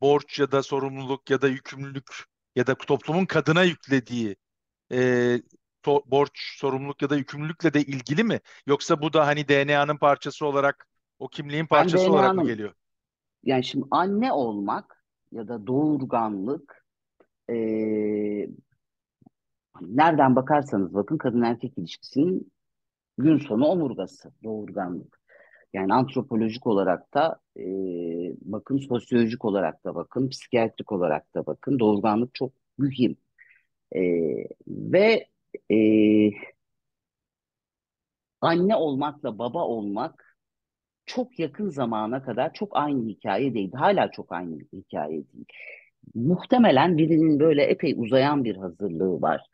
borç 0.00 0.38
ya 0.38 0.52
da 0.52 0.62
sorumluluk 0.62 1.30
ya 1.30 1.42
da 1.42 1.48
yükümlülük 1.48 2.24
ya 2.56 2.66
da 2.66 2.74
toplumun 2.74 3.26
kadına 3.26 3.62
yüklediği 3.62 4.36
e, 4.92 4.98
to- 5.84 6.02
borç, 6.10 6.56
sorumluluk 6.58 7.02
ya 7.02 7.10
da 7.10 7.16
yükümlülükle 7.16 7.74
de 7.74 7.80
ilgili 7.82 8.24
mi? 8.24 8.40
Yoksa 8.66 9.02
bu 9.02 9.12
da 9.12 9.26
hani 9.26 9.48
DNA'nın 9.48 9.96
parçası 9.96 10.46
olarak 10.46 10.88
o 11.18 11.28
kimliğin 11.28 11.66
Ben 11.74 11.92
parçası 11.92 12.12
olarak 12.12 12.36
mı 12.36 12.42
DNA'nın 12.42 12.44
geliyor? 12.44 12.74
yani 13.44 13.64
şimdi 13.64 13.86
anne 13.90 14.32
olmak 14.32 15.04
ya 15.32 15.48
da 15.48 15.66
doğurganlık 15.66 16.86
e, 17.50 17.54
nereden 19.80 20.36
bakarsanız 20.36 20.94
bakın 20.94 21.18
kadın 21.18 21.42
erkek 21.42 21.78
ilişkisinin 21.78 22.52
gün 23.18 23.38
sonu 23.38 23.66
omurgası 23.66 24.32
doğurganlık. 24.44 25.20
Yani 25.72 25.94
antropolojik 25.94 26.66
olarak 26.66 27.14
da 27.14 27.40
e, 27.58 27.64
bakın 28.42 28.78
sosyolojik 28.78 29.44
olarak 29.44 29.84
da 29.84 29.94
bakın 29.94 30.28
psikiyatrik 30.28 30.92
olarak 30.92 31.34
da 31.34 31.46
bakın 31.46 31.78
doğurganlık 31.78 32.34
çok 32.34 32.52
mühim. 32.78 33.16
E, 33.96 34.00
ve 34.68 35.28
e, 35.70 35.76
anne 38.40 38.76
olmakla 38.76 39.38
baba 39.38 39.64
olmak 39.64 40.36
çok 41.06 41.38
yakın 41.38 41.68
zamana 41.70 42.22
kadar 42.22 42.52
çok 42.52 42.76
aynı 42.76 43.08
hikaye 43.08 43.54
değil. 43.54 43.72
Hala 43.72 44.10
çok 44.10 44.32
aynı 44.32 44.58
hikaye 44.72 45.12
değil. 45.12 45.46
Muhtemelen 46.14 46.98
birinin 46.98 47.40
böyle 47.40 47.62
epey 47.64 47.94
uzayan 47.98 48.44
bir 48.44 48.56
hazırlığı 48.56 49.22
var. 49.22 49.46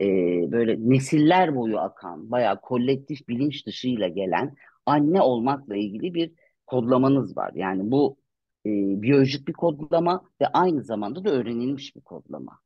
Ee, 0.00 0.04
böyle 0.52 0.76
nesiller 0.90 1.56
boyu 1.56 1.78
akan, 1.78 2.30
bayağı 2.30 2.60
kolektif 2.60 3.28
bilinç 3.28 3.66
dışıyla 3.66 4.08
gelen 4.08 4.54
anne 4.86 5.20
olmakla 5.22 5.76
ilgili 5.76 6.14
bir 6.14 6.32
kodlamanız 6.66 7.36
var. 7.36 7.52
Yani 7.54 7.90
bu 7.90 8.16
e, 8.66 8.70
biyolojik 9.02 9.48
bir 9.48 9.52
kodlama 9.52 10.24
ve 10.40 10.46
aynı 10.46 10.82
zamanda 10.84 11.24
da 11.24 11.30
öğrenilmiş 11.30 11.96
bir 11.96 12.00
kodlama. 12.00 12.60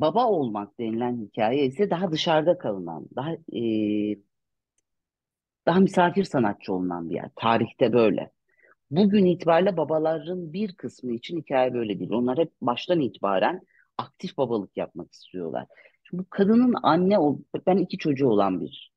Baba 0.00 0.26
olmak 0.26 0.78
denilen 0.80 1.16
hikaye 1.16 1.66
ise 1.66 1.90
daha 1.90 2.12
dışarıda 2.12 2.58
kalınan, 2.58 3.08
daha 3.16 3.32
e, 3.32 3.62
daha 5.66 5.80
misafir 5.80 6.24
sanatçı 6.24 6.72
olunan 6.72 7.10
bir 7.10 7.14
yer. 7.14 7.30
Tarihte 7.36 7.92
böyle. 7.92 8.30
Bugün 8.90 9.24
itibariyle 9.26 9.76
babaların 9.76 10.52
bir 10.52 10.74
kısmı 10.76 11.12
için 11.12 11.38
hikaye 11.40 11.74
böyle 11.74 11.98
değil. 11.98 12.10
Onlar 12.12 12.38
hep 12.38 12.52
baştan 12.62 13.00
itibaren 13.00 13.60
aktif 13.98 14.36
babalık 14.36 14.76
yapmak 14.76 15.12
istiyorlar. 15.12 15.66
Şimdi 16.04 16.22
bu 16.22 16.26
kadının 16.30 16.74
anne 16.82 17.18
ol, 17.18 17.38
ben 17.66 17.76
iki 17.76 17.98
çocuğu 17.98 18.28
olan 18.28 18.60
bir 18.60 18.92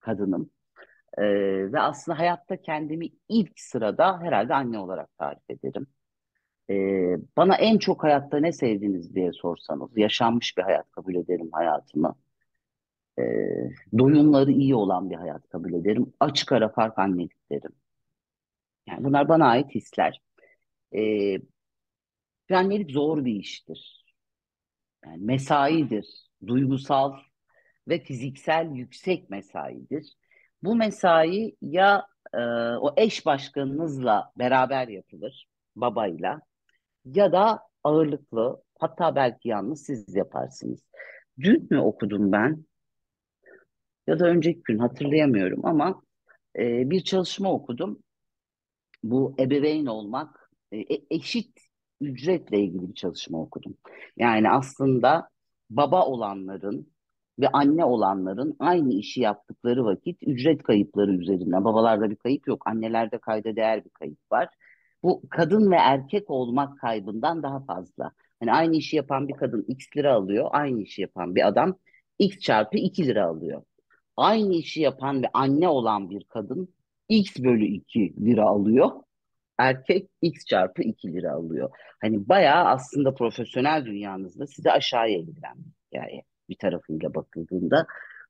kadınım. 0.00 0.50
Ee, 1.18 1.22
ve 1.72 1.80
aslında 1.80 2.18
hayatta 2.18 2.62
kendimi 2.62 3.08
ilk 3.28 3.60
sırada 3.60 4.20
herhalde 4.20 4.54
anne 4.54 4.78
olarak 4.78 5.18
tarif 5.18 5.50
ederim. 5.50 5.86
Ee, 6.70 7.16
bana 7.36 7.56
en 7.56 7.78
çok 7.78 8.04
hayatta 8.04 8.38
ne 8.40 8.52
sevdiniz 8.52 9.14
diye 9.14 9.32
sorsanız, 9.32 9.96
yaşanmış 9.96 10.58
bir 10.58 10.62
hayat 10.62 10.90
kabul 10.90 11.14
ederim 11.14 11.48
hayatımı. 11.52 12.14
Ee, 13.18 13.22
doyumları 13.98 14.50
iyi 14.52 14.74
olan 14.74 15.10
bir 15.10 15.16
hayat 15.16 15.48
kabul 15.48 15.72
ederim. 15.72 16.12
Açık 16.20 16.52
ara 16.52 16.68
fark 16.68 16.98
annelik 16.98 17.50
derim. 17.50 17.72
Yani 18.86 19.04
bunlar 19.04 19.28
bana 19.28 19.46
ait 19.48 19.74
hisler. 19.74 20.20
Ee, 20.96 21.38
annelik 22.50 22.90
zor 22.90 23.24
bir 23.24 23.34
iştir. 23.34 24.04
Yani 25.06 25.24
mesaidir. 25.24 26.30
Duygusal 26.46 27.12
ve 27.88 27.98
fiziksel 27.98 28.70
yüksek 28.74 29.30
mesaidir. 29.30 30.14
Bu 30.62 30.76
mesai 30.76 31.56
ya 31.62 32.06
e, 32.34 32.38
o 32.80 32.94
eş 32.96 33.26
başkanınızla 33.26 34.32
beraber 34.38 34.88
yapılır, 34.88 35.48
babayla 35.76 36.40
ya 37.04 37.32
da 37.32 37.60
ağırlıklı, 37.84 38.62
hatta 38.78 39.16
belki 39.16 39.48
yalnız 39.48 39.82
siz 39.82 40.14
yaparsınız. 40.14 40.86
Dün 41.40 41.66
mü 41.70 41.78
okudum 41.78 42.32
ben 42.32 42.64
ya 44.06 44.18
da 44.18 44.26
önceki 44.26 44.62
gün 44.64 44.78
hatırlayamıyorum 44.78 45.66
ama 45.66 46.02
e, 46.58 46.90
bir 46.90 47.00
çalışma 47.00 47.52
okudum. 47.52 48.02
Bu 49.02 49.34
ebeveyn 49.38 49.86
olmak, 49.86 50.50
e, 50.72 50.78
e 50.78 51.04
eşit 51.10 51.60
ücretle 52.00 52.60
ilgili 52.60 52.88
bir 52.88 52.94
çalışma 52.94 53.40
okudum. 53.42 53.76
Yani 54.16 54.50
aslında 54.50 55.28
baba 55.70 56.06
olanların 56.06 56.94
ve 57.38 57.48
anne 57.48 57.84
olanların 57.84 58.56
aynı 58.58 58.92
işi 58.92 59.20
yaptıkları 59.20 59.84
vakit 59.84 60.18
ücret 60.22 60.62
kayıpları 60.62 61.12
üzerinden. 61.12 61.64
Babalarda 61.64 62.10
bir 62.10 62.16
kayıp 62.16 62.48
yok, 62.48 62.62
annelerde 62.66 63.18
kayda 63.18 63.56
değer 63.56 63.84
bir 63.84 63.90
kayıp 63.90 64.18
var. 64.32 64.48
Bu 65.04 65.22
kadın 65.30 65.70
ve 65.70 65.76
erkek 65.76 66.30
olmak 66.30 66.78
kaybından 66.78 67.42
daha 67.42 67.64
fazla. 67.64 68.12
Hani 68.40 68.52
aynı 68.52 68.76
işi 68.76 68.96
yapan 68.96 69.28
bir 69.28 69.34
kadın 69.34 69.64
x 69.68 69.86
lira 69.96 70.14
alıyor, 70.14 70.48
aynı 70.52 70.82
işi 70.82 71.02
yapan 71.02 71.34
bir 71.34 71.48
adam 71.48 71.78
x 72.18 72.38
çarpı 72.38 72.76
2 72.76 73.06
lira 73.06 73.26
alıyor. 73.26 73.62
Aynı 74.16 74.54
işi 74.54 74.80
yapan 74.80 75.22
ve 75.22 75.26
anne 75.32 75.68
olan 75.68 76.10
bir 76.10 76.24
kadın 76.24 76.68
x 77.08 77.36
bölü 77.38 77.64
2 77.64 78.14
lira 78.24 78.44
alıyor. 78.44 78.90
erkek 79.58 80.10
X 80.22 80.44
çarpı 80.44 80.82
2 80.82 81.12
lira 81.12 81.32
alıyor. 81.32 81.70
Hani 82.00 82.28
bayağı 82.28 82.64
aslında 82.64 83.14
profesyonel 83.14 83.84
dünyanızda 83.84 84.46
sizi 84.46 84.70
aşağıya 84.70 85.18
indiren 85.18 85.56
bir 85.56 85.98
hikaye 85.98 86.22
bir 86.48 86.56
tarafıyla 86.56 87.14
bakıldığında. 87.14 87.86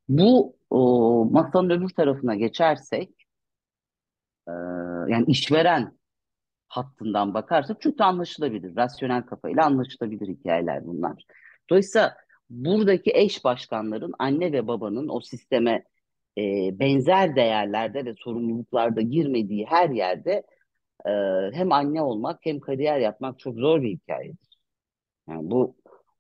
Bu 0.09 0.57
o, 0.71 1.25
masanın 1.33 1.71
öbür 1.71 1.89
tarafına 1.89 2.35
geçersek 2.35 3.11
e, 4.49 4.53
yani 5.09 5.25
işveren 5.27 5.93
hattından 6.77 7.35
bakarsak 7.35 7.81
çok 7.81 7.99
da 7.99 8.05
anlaşılabilir. 8.05 8.77
Rasyonel 8.77 9.23
kafayla 9.23 9.65
anlaşılabilir 9.65 10.29
hikayeler 10.29 10.87
bunlar. 10.87 11.25
Dolayısıyla 11.71 12.17
buradaki 12.51 13.11
eş 13.15 13.45
başkanların 13.45 14.15
anne 14.19 14.53
ve 14.53 14.67
babanın 14.67 15.09
o 15.09 15.21
sisteme 15.21 15.85
e, 16.39 16.43
benzer 16.79 17.37
değerlerde 17.37 18.05
ve 18.05 18.15
sorumluluklarda 18.15 19.01
girmediği 19.01 19.67
her 19.67 19.91
yerde 19.91 20.43
e, 21.07 21.11
hem 21.53 21.73
anne 21.73 22.03
olmak 22.03 22.39
hem 22.43 22.61
kariyer 22.61 22.99
yapmak 22.99 23.39
çok 23.39 23.59
zor 23.59 23.83
bir 23.83 23.91
hikayedir. 23.91 24.59
Yani 25.29 25.51
bu 25.51 25.77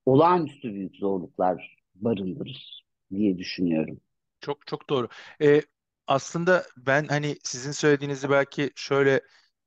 olağanüstü 0.06 0.74
büyük 0.74 0.96
zorluklar 0.96 1.76
barındırır 1.94 2.84
diye 3.10 3.38
düşünüyorum. 3.38 4.00
Çok 4.40 4.66
çok 4.66 4.90
doğru. 4.90 5.08
Ee, 5.42 5.62
aslında 6.06 6.62
ben 6.76 7.06
hani 7.06 7.36
sizin 7.42 7.72
söylediğinizi 7.72 8.30
belki 8.30 8.70
şöyle 8.76 9.20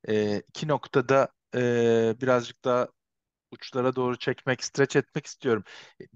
e, 0.09 0.39
iki 0.39 0.67
noktada 0.67 1.29
e, 1.55 2.15
birazcık 2.21 2.65
daha 2.65 2.87
uçlara 3.51 3.95
doğru 3.95 4.17
çekmek, 4.19 4.63
stretch 4.63 4.95
etmek 4.97 5.25
istiyorum. 5.25 5.63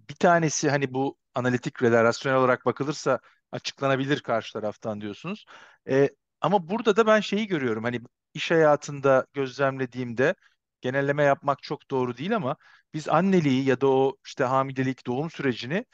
Bir 0.09 0.15
tanesi 0.15 0.69
hani 0.69 0.93
bu 0.93 1.17
analitik 1.35 1.81
ve 1.83 1.91
rasyonel 2.03 2.39
olarak 2.39 2.65
bakılırsa 2.65 3.19
açıklanabilir 3.51 4.19
karşı 4.21 4.53
taraftan 4.53 5.01
diyorsunuz. 5.01 5.45
E, 5.89 6.09
ama 6.41 6.69
burada 6.69 6.95
da 6.95 7.07
ben 7.07 7.19
şeyi 7.19 7.47
görüyorum. 7.47 7.83
Hani 7.83 8.01
iş 8.33 8.51
hayatında 8.51 9.25
gözlemlediğimde 9.33 10.35
genelleme 10.81 11.23
yapmak 11.23 11.63
çok 11.63 11.91
doğru 11.91 12.17
değil 12.17 12.35
ama 12.35 12.55
biz 12.93 13.09
anneliği 13.09 13.65
ya 13.65 13.81
da 13.81 13.87
o 13.87 14.17
işte 14.25 14.43
hamilelik, 14.43 15.07
doğum 15.07 15.31
sürecini 15.31 15.85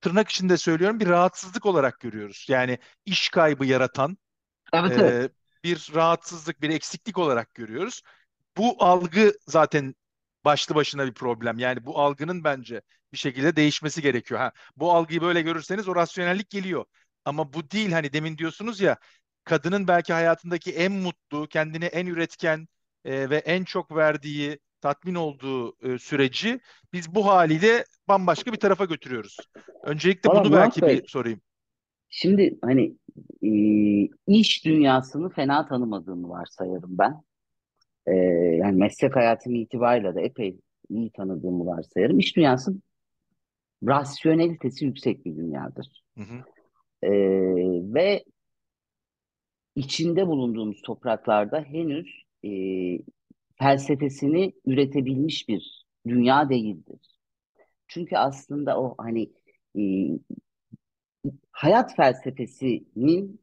tırnak 0.00 0.28
içinde 0.28 0.56
söylüyorum 0.56 1.00
bir 1.00 1.08
rahatsızlık 1.08 1.66
olarak 1.66 2.00
görüyoruz. 2.00 2.46
Yani 2.48 2.78
iş 3.06 3.28
kaybı 3.28 3.66
yaratan 3.66 4.18
Evet 4.72 4.98
evet. 4.98 5.16
Bir 5.66 5.90
rahatsızlık, 5.94 6.62
bir 6.62 6.70
eksiklik 6.70 7.18
olarak 7.18 7.54
görüyoruz. 7.54 8.02
Bu 8.56 8.84
algı 8.84 9.32
zaten 9.46 9.94
başlı 10.44 10.74
başına 10.74 11.06
bir 11.06 11.14
problem. 11.14 11.58
Yani 11.58 11.86
bu 11.86 11.98
algının 12.00 12.44
bence 12.44 12.82
bir 13.12 13.18
şekilde 13.18 13.56
değişmesi 13.56 14.02
gerekiyor. 14.02 14.40
Ha, 14.40 14.52
bu 14.76 14.92
algıyı 14.92 15.20
böyle 15.20 15.42
görürseniz 15.42 15.88
o 15.88 15.96
rasyonellik 15.96 16.50
geliyor. 16.50 16.84
Ama 17.24 17.52
bu 17.52 17.70
değil 17.70 17.92
hani 17.92 18.12
demin 18.12 18.38
diyorsunuz 18.38 18.80
ya 18.80 18.96
kadının 19.44 19.88
belki 19.88 20.12
hayatındaki 20.12 20.72
en 20.72 20.92
mutlu, 20.92 21.48
kendini 21.48 21.84
en 21.84 22.06
üretken 22.06 22.68
e, 23.04 23.30
ve 23.30 23.36
en 23.36 23.64
çok 23.64 23.96
verdiği, 23.96 24.58
tatmin 24.80 25.14
olduğu 25.14 25.76
e, 25.88 25.98
süreci 25.98 26.60
biz 26.92 27.14
bu 27.14 27.26
haliyle 27.26 27.84
bambaşka 28.08 28.52
bir 28.52 28.58
tarafa 28.58 28.84
götürüyoruz. 28.84 29.36
Öncelikle 29.84 30.30
Valla 30.30 30.44
bunu 30.44 30.52
belki 30.52 30.82
Bey 30.82 31.02
bir 31.02 31.08
sorayım. 31.08 31.40
şimdi 32.08 32.58
hani 32.62 32.96
e, 33.42 33.50
iş 34.26 34.64
dünyasını 34.64 35.28
fena 35.28 35.66
tanımadığımı 35.66 36.28
varsayarım 36.28 36.98
ben. 36.98 37.22
E, 38.06 38.14
yani 38.56 38.76
meslek 38.76 39.16
hayatım 39.16 39.54
itibariyle 39.54 40.14
de 40.14 40.20
epey 40.20 40.60
iyi 40.88 41.10
tanıdığımı 41.10 41.66
varsayarım. 41.66 42.18
İş 42.18 42.36
dünyası 42.36 42.74
rasyonelitesi 43.86 44.84
yüksek 44.84 45.24
bir 45.24 45.36
dünyadır. 45.36 46.04
Hı 46.18 46.24
hı, 46.24 46.44
E, 47.02 47.10
ve 47.94 48.24
içinde 49.76 50.26
bulunduğumuz 50.26 50.82
topraklarda 50.82 51.60
henüz 51.60 52.22
e, 52.44 52.50
felsefesini 53.58 54.52
üretebilmiş 54.66 55.48
bir 55.48 55.86
dünya 56.06 56.48
değildir. 56.48 57.00
Çünkü 57.88 58.16
aslında 58.16 58.80
o 58.80 58.94
hani 58.98 59.30
e, 59.78 59.82
hayat 61.50 61.96
felsefesinin 61.96 63.40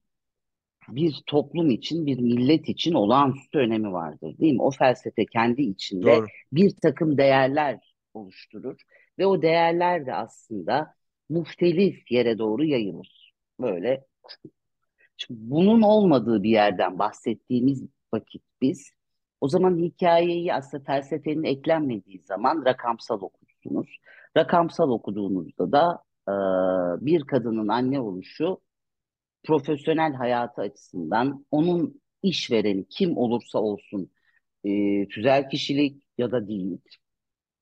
bir 0.89 1.23
toplum 1.25 1.69
için, 1.69 2.05
bir 2.05 2.19
millet 2.19 2.69
için 2.69 2.93
olağanüstü 2.93 3.59
önemi 3.59 3.93
vardır, 3.93 4.37
değil 4.37 4.53
mi? 4.53 4.61
O 4.61 4.71
felsefe 4.71 5.25
kendi 5.25 5.61
içinde 5.61 6.17
doğru. 6.17 6.27
bir 6.51 6.75
takım 6.81 7.17
değerler 7.17 7.95
oluşturur 8.13 8.81
ve 9.19 9.25
o 9.25 9.41
değerler 9.41 10.05
de 10.05 10.13
aslında 10.13 10.93
muhtelif 11.29 12.11
yere 12.11 12.37
doğru 12.37 12.65
yayılır. 12.65 13.33
Böyle. 13.59 14.05
Şimdi 15.17 15.39
bunun 15.43 15.81
olmadığı 15.81 16.43
bir 16.43 16.49
yerden 16.49 16.99
bahsettiğimiz 16.99 17.83
vakit 18.13 18.43
biz, 18.61 18.91
o 19.41 19.47
zaman 19.47 19.77
hikayeyi 19.77 20.53
aslında 20.53 20.83
felsefenin 20.83 21.43
eklenmediği 21.43 22.19
zaman 22.19 22.65
rakamsal 22.65 23.21
okursunuz. 23.21 23.97
Rakamsal 24.37 24.89
okuduğunuzda 24.89 25.71
da 25.71 26.03
e, 26.29 26.33
bir 27.05 27.21
kadının 27.21 27.67
anne 27.67 27.99
oluşu 27.99 28.61
profesyonel 29.43 30.13
hayatı 30.13 30.61
açısından 30.61 31.45
onun 31.51 32.01
işvereni 32.23 32.87
kim 32.89 33.17
olursa 33.17 33.59
olsun 33.59 34.11
e, 34.63 34.69
tüzel 35.07 35.49
kişilik 35.49 36.03
ya 36.17 36.31
da 36.31 36.47
değil 36.47 36.77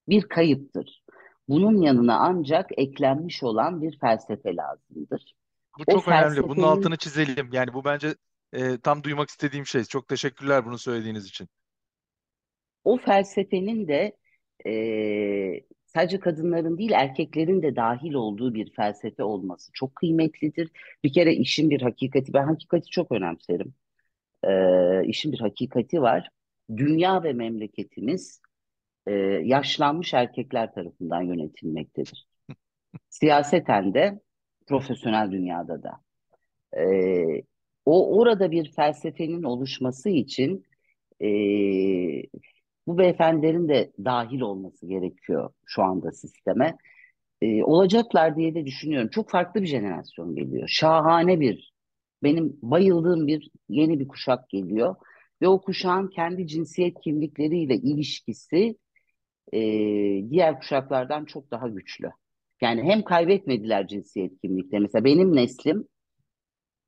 bir 0.08 0.22
kayıptır. 0.22 1.02
Bunun 1.48 1.82
yanına 1.82 2.18
ancak 2.18 2.70
eklenmiş 2.76 3.42
olan 3.42 3.82
bir 3.82 3.98
felsefe 3.98 4.56
lazımdır. 4.56 5.34
Bu 5.78 5.82
O 5.86 5.92
çok 5.92 6.08
önemli. 6.08 6.42
Bunun 6.42 6.62
altını 6.62 6.96
çizelim. 6.96 7.48
Yani 7.52 7.72
bu 7.72 7.84
bence 7.84 8.14
e, 8.52 8.78
tam 8.78 9.04
duymak 9.04 9.28
istediğim 9.28 9.66
şey. 9.66 9.84
Çok 9.84 10.08
teşekkürler 10.08 10.66
bunu 10.66 10.78
söylediğiniz 10.78 11.26
için. 11.26 11.48
o 12.84 12.98
felsefenin 12.98 13.88
de 13.88 14.16
e, 14.66 14.72
sadece 15.94 16.20
kadınların 16.20 16.78
değil 16.78 16.90
erkeklerin 16.92 17.62
de 17.62 17.76
dahil 17.76 18.12
olduğu 18.14 18.54
bir 18.54 18.72
felsefe 18.72 19.22
olması 19.24 19.72
çok 19.72 19.96
kıymetlidir. 19.96 20.70
Bir 21.04 21.12
kere 21.12 21.34
işin 21.34 21.70
bir 21.70 21.82
hakikati, 21.82 22.32
ben 22.32 22.44
hakikati 22.44 22.86
çok 22.90 23.12
önemserim. 23.12 23.74
E, 24.44 24.50
işin 25.06 25.32
bir 25.32 25.40
hakikati 25.40 26.02
var. 26.02 26.28
Dünya 26.76 27.22
ve 27.22 27.32
memleketimiz 27.32 28.40
e, 29.06 29.12
yaşlanmış 29.44 30.14
erkekler 30.14 30.74
tarafından 30.74 31.22
yönetilmektedir. 31.22 32.26
Siyaseten 33.08 33.94
de, 33.94 34.20
profesyonel 34.66 35.30
dünyada 35.32 35.82
da. 35.82 36.00
E, 36.78 36.84
o 37.86 38.18
orada 38.18 38.50
bir 38.50 38.72
felsefenin 38.72 39.42
oluşması 39.42 40.10
için 40.10 40.66
e, 41.20 41.28
bu 42.86 42.98
beyefendilerin 42.98 43.68
de 43.68 43.92
dahil 44.04 44.40
olması 44.40 44.86
gerekiyor 44.86 45.50
şu 45.66 45.82
anda 45.82 46.12
sisteme. 46.12 46.76
E, 47.42 47.64
olacaklar 47.64 48.36
diye 48.36 48.54
de 48.54 48.66
düşünüyorum. 48.66 49.08
Çok 49.08 49.30
farklı 49.30 49.62
bir 49.62 49.66
jenerasyon 49.66 50.34
geliyor. 50.34 50.68
Şahane 50.68 51.40
bir, 51.40 51.72
benim 52.22 52.58
bayıldığım 52.62 53.26
bir 53.26 53.50
yeni 53.68 54.00
bir 54.00 54.08
kuşak 54.08 54.48
geliyor. 54.48 54.94
Ve 55.42 55.48
o 55.48 55.60
kuşağın 55.60 56.08
kendi 56.08 56.46
cinsiyet 56.46 57.00
kimlikleriyle 57.00 57.76
ilişkisi 57.76 58.76
e, 59.52 59.60
diğer 60.30 60.58
kuşaklardan 60.58 61.24
çok 61.24 61.50
daha 61.50 61.68
güçlü. 61.68 62.10
Yani 62.60 62.82
hem 62.82 63.02
kaybetmediler 63.02 63.86
cinsiyet 63.86 64.40
kimlikleri. 64.40 64.80
Mesela 64.80 65.04
benim 65.04 65.36
neslim 65.36 65.88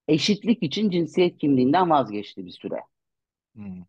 eşitlik 0.08 0.62
için 0.62 0.90
cinsiyet 0.90 1.38
kimliğinden 1.38 1.90
vazgeçti 1.90 2.46
bir 2.46 2.50
süre. 2.50 2.76
Hmm. 3.54 3.82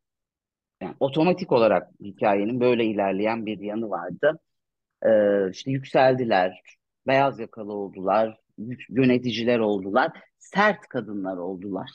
Yani 0.82 0.96
otomatik 1.00 1.52
olarak 1.52 1.92
hikayenin 2.02 2.60
böyle 2.60 2.86
ilerleyen 2.86 3.46
bir 3.46 3.60
yanı 3.60 3.90
vardı. 3.90 4.40
Ee, 5.06 5.52
işte 5.52 5.72
yükseldiler, 5.72 6.62
beyaz 7.08 7.40
yakalı 7.40 7.74
oldular, 7.74 8.38
yöneticiler 8.90 9.60
oldular, 9.60 10.12
sert 10.40 10.88
kadınlar 10.88 11.38
oldular. 11.38 11.90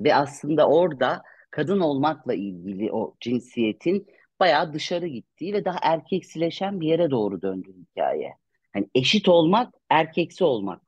Ve 0.00 0.14
aslında 0.14 0.68
orada 0.68 1.22
kadın 1.50 1.80
olmakla 1.80 2.34
ilgili 2.34 2.92
o 2.92 3.14
cinsiyetin 3.20 4.06
bayağı 4.40 4.72
dışarı 4.72 5.06
gittiği 5.06 5.52
ve 5.52 5.64
daha 5.64 5.78
erkeksileşen 5.82 6.80
bir 6.80 6.88
yere 6.88 7.10
doğru 7.10 7.42
döndü 7.42 7.72
hikaye. 7.72 8.34
Hani 8.72 8.88
eşit 8.94 9.28
olmak, 9.28 9.74
erkeksi 9.90 10.44
olmak 10.44 10.82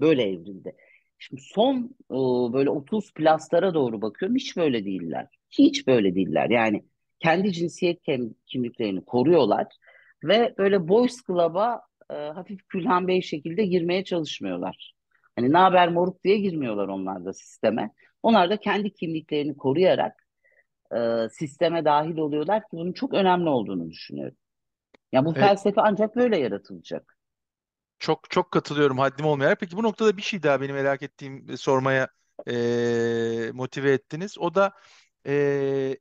böyle 0.00 0.22
evrildi. 0.22 0.76
Şimdi 1.18 1.42
son 1.42 1.96
e, 2.10 2.14
böyle 2.52 2.70
30 2.70 3.12
pluslara 3.14 3.74
doğru 3.74 4.02
bakıyorum 4.02 4.36
hiç 4.36 4.56
böyle 4.56 4.84
değiller. 4.84 5.28
Hiç 5.50 5.86
böyle 5.86 6.14
değiller. 6.14 6.50
Yani 6.50 6.84
kendi 7.20 7.52
cinsiyet 7.52 8.02
kim- 8.02 8.34
kimliklerini 8.46 9.04
koruyorlar 9.04 9.66
ve 10.24 10.54
böyle 10.58 10.88
boys 10.88 11.22
club'a 11.26 11.82
e, 12.10 12.14
hafif 12.14 12.68
Külhan 12.68 13.08
Bey 13.08 13.22
şekilde 13.22 13.64
girmeye 13.66 14.04
çalışmıyorlar. 14.04 14.94
Hani 15.36 15.52
ne 15.52 15.58
haber 15.58 15.88
moruk 15.88 16.24
diye 16.24 16.38
girmiyorlar 16.38 16.88
onlar 16.88 17.24
da 17.24 17.32
sisteme. 17.32 17.90
Onlar 18.22 18.50
da 18.50 18.56
kendi 18.56 18.92
kimliklerini 18.94 19.56
koruyarak 19.56 20.26
e, 20.96 21.28
sisteme 21.30 21.84
dahil 21.84 22.16
oluyorlar 22.18 22.60
ki 22.62 22.68
bunun 22.72 22.92
çok 22.92 23.14
önemli 23.14 23.48
olduğunu 23.48 23.90
düşünüyorum. 23.90 24.36
Ya 25.12 25.24
bu 25.26 25.34
E, 25.34 25.40
felsefe 25.40 25.80
ancak 25.80 26.16
böyle 26.16 26.38
yaratılacak. 26.38 27.15
Çok 27.98 28.30
çok 28.30 28.50
katılıyorum 28.50 28.98
haddim 28.98 29.26
olmayarak. 29.26 29.60
Peki 29.60 29.76
bu 29.76 29.82
noktada 29.82 30.16
bir 30.16 30.22
şey 30.22 30.42
daha 30.42 30.60
benim 30.60 30.74
merak 30.74 31.02
ettiğim, 31.02 31.50
e, 31.50 31.56
sormaya 31.56 32.08
e, 32.48 33.50
motive 33.54 33.92
ettiniz. 33.92 34.38
O 34.38 34.54
da 34.54 34.72
e, 35.26 35.96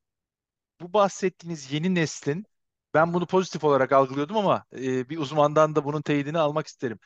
bu 0.82 0.94
bahsettiğiniz 0.94 1.72
yeni 1.74 1.96
neslin 1.96 2.46
ben 2.94 3.14
bunu 3.14 3.28
pozitif 3.28 3.64
olarak 3.64 3.92
algılıyordum 3.92 4.38
ama 4.38 4.66
e, 4.74 5.10
bir 5.10 5.18
uzmandan 5.18 5.76
da 5.76 5.86
bunun 5.86 6.02
teyidini 6.02 6.40
almak 6.40 6.68
isterim. 6.68 7.00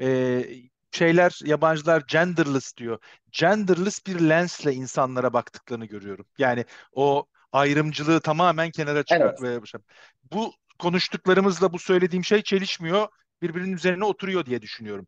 E, 0.00 0.44
şeyler 0.92 1.40
yabancılar 1.44 2.02
genderless 2.08 2.76
diyor. 2.76 2.98
Genderless 3.32 4.06
bir 4.06 4.20
lensle 4.20 4.72
insanlara 4.74 5.32
baktıklarını 5.32 5.86
görüyorum. 5.86 6.26
Yani 6.38 6.64
o 6.92 7.26
ayrımcılığı 7.52 8.20
tamamen 8.20 8.70
kenara 8.70 9.02
çıkartmaya 9.02 9.52
Evet. 9.52 9.62
başladım. 9.62 9.86
Bu 10.32 10.52
konuştuklarımızla 10.78 11.72
bu 11.72 11.78
söylediğim 11.78 12.24
şey 12.24 12.42
çelişmiyor. 12.42 13.08
Birbirinin 13.42 13.72
üzerine 13.72 14.04
oturuyor 14.04 14.46
diye 14.46 14.62
düşünüyorum. 14.62 15.06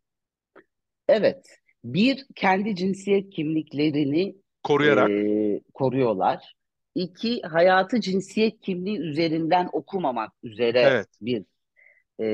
Evet. 1.07 1.45
Bir, 1.83 2.25
kendi 2.35 2.75
cinsiyet 2.75 3.29
kimliklerini 3.29 4.35
Koruyarak. 4.63 5.09
e, 5.09 5.61
koruyorlar. 5.73 6.55
İki, 6.95 7.41
hayatı 7.41 8.01
cinsiyet 8.01 8.61
kimliği 8.61 8.97
üzerinden 8.99 9.69
okumamak 9.73 10.31
üzere 10.43 10.79
Evet. 10.79 11.07
bir 11.21 11.45
e, 12.21 12.25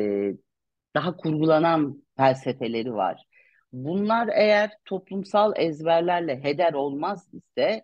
daha 0.95 1.17
kurgulanan 1.17 2.03
felsefeleri 2.17 2.93
var. 2.93 3.23
Bunlar 3.73 4.29
eğer 4.35 4.71
toplumsal 4.85 5.53
ezberlerle 5.55 6.43
heder 6.43 6.73
olmaz 6.73 7.29
ise, 7.33 7.83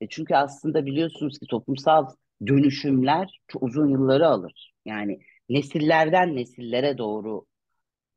e, 0.00 0.08
çünkü 0.08 0.34
aslında 0.34 0.86
biliyorsunuz 0.86 1.38
ki 1.38 1.46
toplumsal 1.46 2.06
dönüşümler 2.46 3.40
çok 3.48 3.62
uzun 3.62 3.88
yılları 3.88 4.26
alır. 4.28 4.74
Yani 4.84 5.18
nesillerden 5.48 6.36
nesillere 6.36 6.98
doğru 6.98 7.46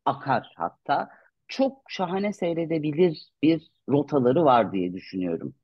akar 0.08 0.54
hatta. 0.56 1.10
Çok 1.48 1.84
şahane 1.92 2.34
seyredebilir 2.34 3.30
bir 3.44 3.72
rotaları 3.90 4.46
var 4.46 4.72
diye 4.74 4.94
düşünüyorum. 4.94 5.56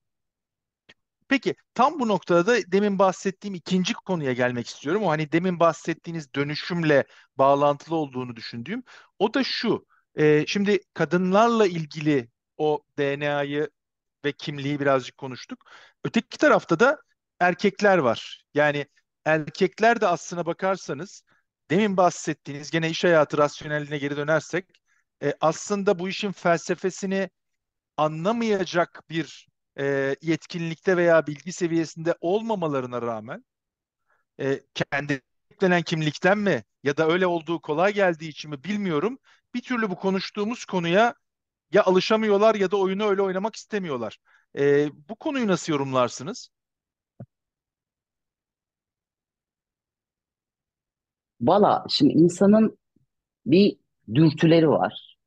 Peki 1.27 1.55
tam 1.73 1.99
bu 1.99 2.07
noktada 2.07 2.47
da 2.47 2.71
demin 2.71 2.99
bahsettiğim 2.99 3.55
ikinci 3.55 3.93
konuya 3.93 4.33
gelmek 4.33 4.67
istiyorum. 4.67 5.03
O 5.03 5.09
hani 5.09 5.31
demin 5.31 5.59
bahsettiğiniz 5.59 6.33
dönüşümle 6.35 7.05
bağlantılı 7.37 7.95
olduğunu 7.95 8.35
düşündüğüm. 8.35 8.83
O 9.19 9.33
da 9.33 9.43
şu. 9.43 9.85
e, 10.15 10.45
şimdi 10.47 10.79
kadınlarla 10.93 11.67
ilgili 11.67 12.29
o 12.57 12.83
DNA'yı 12.99 13.69
ve 14.25 14.31
kimliği 14.31 14.79
birazcık 14.79 15.17
konuştuk. 15.17 15.65
Öteki 16.03 16.37
tarafta 16.37 16.79
da 16.79 17.01
erkekler 17.39 17.97
var. 17.97 18.43
Yani 18.53 18.85
erkekler 19.25 20.01
de 20.01 20.07
aslına 20.07 20.45
bakarsanız 20.45 21.23
demin 21.71 21.97
bahsettiğiniz 21.97 22.71
gene 22.71 22.89
iş 22.89 23.03
hayatı 23.03 23.37
rasyonelliğine 23.37 23.97
geri 23.97 24.17
dönersek 24.17 24.65
e, 25.23 25.33
aslında 25.41 25.99
bu 25.99 26.09
işin 26.09 26.31
felsefesini 26.31 27.29
anlamayacak 27.97 29.03
bir 29.09 29.47
e, 29.79 30.15
yetkinlikte 30.21 30.97
veya 30.97 31.27
bilgi 31.27 31.53
seviyesinde 31.53 32.15
olmamalarına 32.21 33.01
rağmen 33.01 33.45
e, 34.39 34.61
kendi 34.73 35.21
yüklenen 35.51 35.81
kimlikten 35.81 36.37
mi 36.37 36.63
ya 36.83 36.97
da 36.97 37.07
öyle 37.07 37.27
olduğu 37.27 37.61
kolay 37.61 37.93
geldiği 37.93 38.29
için 38.29 38.51
mi 38.51 38.63
bilmiyorum. 38.63 39.19
Bir 39.53 39.61
türlü 39.61 39.89
bu 39.89 39.95
konuştuğumuz 39.95 40.65
konuya 40.65 41.15
ya 41.73 41.83
alışamıyorlar 41.83 42.55
ya 42.55 42.71
da 42.71 42.77
oyunu 42.77 43.05
öyle 43.05 43.21
oynamak 43.21 43.55
istemiyorlar. 43.55 44.17
E, 44.57 44.89
bu 45.09 45.15
konuyu 45.15 45.47
nasıl 45.47 45.73
yorumlarsınız? 45.73 46.49
Valla 51.43 51.85
şimdi 51.89 52.13
insanın 52.13 52.77
bir 53.45 53.77
dürtüleri 54.15 54.69
var 54.69 55.17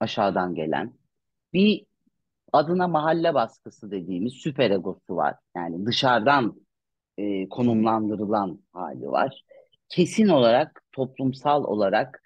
aşağıdan 0.00 0.54
gelen. 0.54 0.92
Bir 1.52 1.86
adına 2.52 2.88
mahalle 2.88 3.34
baskısı 3.34 3.90
dediğimiz 3.90 4.32
süper 4.32 4.70
egosu 4.70 5.16
var. 5.16 5.34
Yani 5.56 5.86
dışarıdan 5.86 6.60
e, 7.18 7.48
konumlandırılan 7.48 8.60
hali 8.72 9.06
var. 9.06 9.44
Kesin 9.88 10.28
olarak 10.28 10.82
toplumsal 10.92 11.64
olarak 11.64 12.22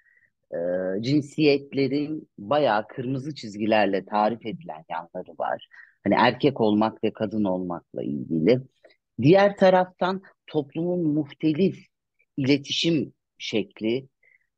e, 0.51 0.57
cinsiyetlerin 1.01 2.29
bayağı 2.37 2.87
kırmızı 2.87 3.35
çizgilerle 3.35 4.05
tarif 4.05 4.45
edilen 4.45 4.85
yanları 4.89 5.37
var. 5.39 5.67
Hani 6.03 6.15
erkek 6.17 6.61
olmak 6.61 7.03
ve 7.03 7.13
kadın 7.13 7.43
olmakla 7.43 8.03
ilgili. 8.03 8.61
Diğer 9.21 9.57
taraftan 9.57 10.21
toplumun 10.47 11.13
muhtelif 11.13 11.89
iletişim 12.39 13.13
şekli 13.37 14.07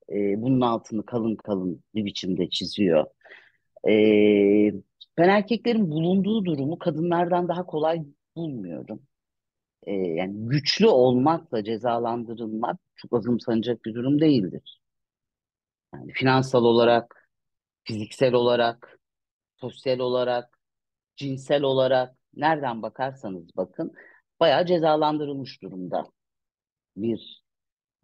e, 0.10 0.42
bunun 0.42 0.62
altını 0.62 1.06
kalın 1.06 1.36
kalın 1.36 1.84
bir 1.96 2.06
biçimde 2.06 2.50
çiziyor. 2.50 3.06
E, 3.90 3.94
ben 5.18 5.30
erkeklerin 5.30 5.92
bulunduğu 5.92 6.46
durumu 6.46 6.80
kadınlardan 6.80 7.48
daha 7.48 7.66
kolay 7.66 8.06
bulmuyorum. 8.36 9.02
E, 9.84 9.94
yani 9.94 10.34
güçlü 10.50 10.88
olmakla 10.88 11.64
cezalandırılmak 11.64 12.80
çok 12.96 13.14
azımsanacak 13.14 13.86
bir 13.86 13.94
durum 13.94 14.22
değildir. 14.22 14.82
Yani 15.94 16.12
finansal 16.14 16.64
olarak, 16.64 17.30
fiziksel 17.84 18.34
olarak, 18.34 19.00
sosyal 19.58 20.00
olarak, 20.00 20.60
cinsel 21.16 21.64
olarak 21.64 22.16
nereden 22.36 22.82
bakarsanız 22.82 23.58
bakın 23.58 23.94
bayağı 24.40 24.66
cezalandırılmış 24.66 25.62
durumda 25.62 26.06
bir 26.98 27.41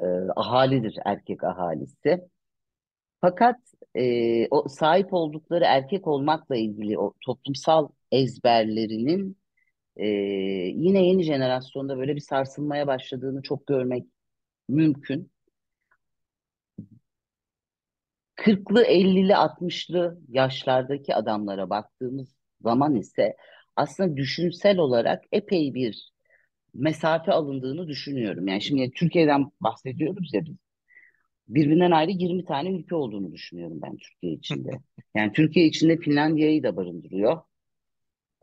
e, 0.01 0.05
ahalidir 0.35 0.95
erkek 1.05 1.43
ahalisi. 1.43 2.27
Fakat 3.21 3.59
e, 3.95 4.47
o 4.51 4.67
sahip 4.69 5.13
oldukları 5.13 5.63
erkek 5.63 6.07
olmakla 6.07 6.55
ilgili 6.55 6.99
o 6.99 7.13
toplumsal 7.21 7.89
ezberlerinin 8.11 9.37
e, 9.97 10.07
yine 10.75 11.07
yeni 11.07 11.23
jenerasyonda 11.23 11.97
böyle 11.97 12.15
bir 12.15 12.21
sarsılmaya 12.21 12.87
başladığını 12.87 13.41
çok 13.41 13.67
görmek 13.67 14.05
mümkün. 14.69 15.31
40'lı, 18.35 18.83
50'li, 18.83 19.35
60'lı 19.35 20.19
yaşlardaki 20.29 21.15
adamlara 21.15 21.69
baktığımız 21.69 22.35
zaman 22.61 22.95
ise 22.95 23.35
aslında 23.75 24.17
düşünsel 24.17 24.77
olarak 24.77 25.23
epey 25.31 25.73
bir 25.73 26.11
mesafe 26.73 27.31
alındığını 27.31 27.87
düşünüyorum. 27.87 28.47
Yani 28.47 28.61
şimdi 28.61 28.91
Türkiye'den 28.91 29.51
bahsediyoruz 29.61 30.33
ya 30.33 30.45
biz. 30.45 30.55
Birbirinden 31.47 31.91
ayrı 31.91 32.11
20 32.11 32.45
tane 32.45 32.71
ülke 32.71 32.95
olduğunu 32.95 33.31
düşünüyorum 33.31 33.79
ben 33.81 33.97
Türkiye 33.97 34.33
içinde. 34.33 34.71
Yani 35.15 35.33
Türkiye 35.33 35.65
içinde 35.65 35.97
Finlandiya'yı 35.97 36.63
da 36.63 36.75
barındırıyor. 36.75 37.41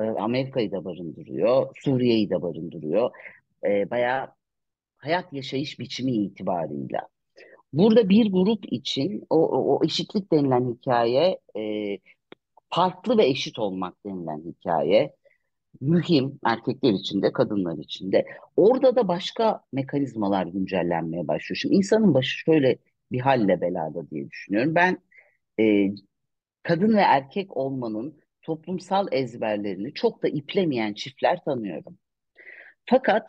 e, 0.00 0.04
Amerika'yı 0.04 0.72
da 0.72 0.84
barındırıyor. 0.84 1.76
Suriye'yi 1.84 2.30
de 2.30 2.42
barındırıyor. 2.42 3.10
E, 3.66 3.90
bayağı 3.90 4.28
hayat 4.98 5.32
yaşayış 5.32 5.78
biçimi 5.80 6.12
itibarıyla. 6.12 7.08
Burada 7.72 8.08
bir 8.08 8.32
grup 8.32 8.72
için 8.72 9.24
o, 9.30 9.36
o, 9.36 9.76
o 9.76 9.84
eşitlik 9.84 10.32
denilen 10.32 10.74
hikaye 10.74 11.40
e, 11.58 11.62
farklı 12.70 13.18
ve 13.18 13.26
eşit 13.26 13.58
olmak 13.58 14.06
denilen 14.06 14.42
hikaye 14.46 15.14
mühim 15.80 16.38
erkekler 16.44 16.92
için 16.92 17.22
de 17.22 17.32
kadınlar 17.32 17.78
için 17.78 18.12
de. 18.12 18.26
Orada 18.56 18.96
da 18.96 19.08
başka 19.08 19.60
mekanizmalar 19.72 20.46
güncellenmeye 20.46 21.28
başlıyor. 21.28 21.56
Şimdi 21.56 21.74
insanın 21.74 22.14
başı 22.14 22.38
şöyle 22.38 22.78
bir 23.12 23.20
halle 23.20 23.60
belada 23.60 24.10
diye 24.10 24.30
düşünüyorum. 24.30 24.74
Ben 24.74 24.98
e, 25.60 25.90
kadın 26.62 26.96
ve 26.96 27.00
erkek 27.00 27.56
olmanın 27.56 28.20
toplumsal 28.42 29.08
ezberlerini 29.12 29.94
çok 29.94 30.22
da 30.22 30.28
iplemeyen 30.28 30.94
çiftler 30.94 31.44
tanıyorum. 31.44 31.98
Fakat 32.86 33.26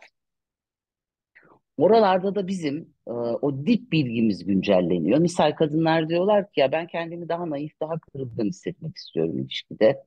oralarda 1.76 2.34
da 2.34 2.46
bizim 2.46 2.94
e, 3.06 3.10
o 3.12 3.66
dip 3.66 3.92
bilgimiz 3.92 4.44
güncelleniyor. 4.44 5.18
Misal 5.18 5.52
kadınlar 5.52 6.08
diyorlar 6.08 6.52
ki 6.52 6.60
ya 6.60 6.72
ben 6.72 6.86
kendimi 6.86 7.28
daha 7.28 7.50
naif, 7.50 7.80
daha 7.80 7.98
kırılgan 7.98 8.44
hissetmek 8.44 8.96
istiyorum 8.96 9.38
ilişkide. 9.38 10.04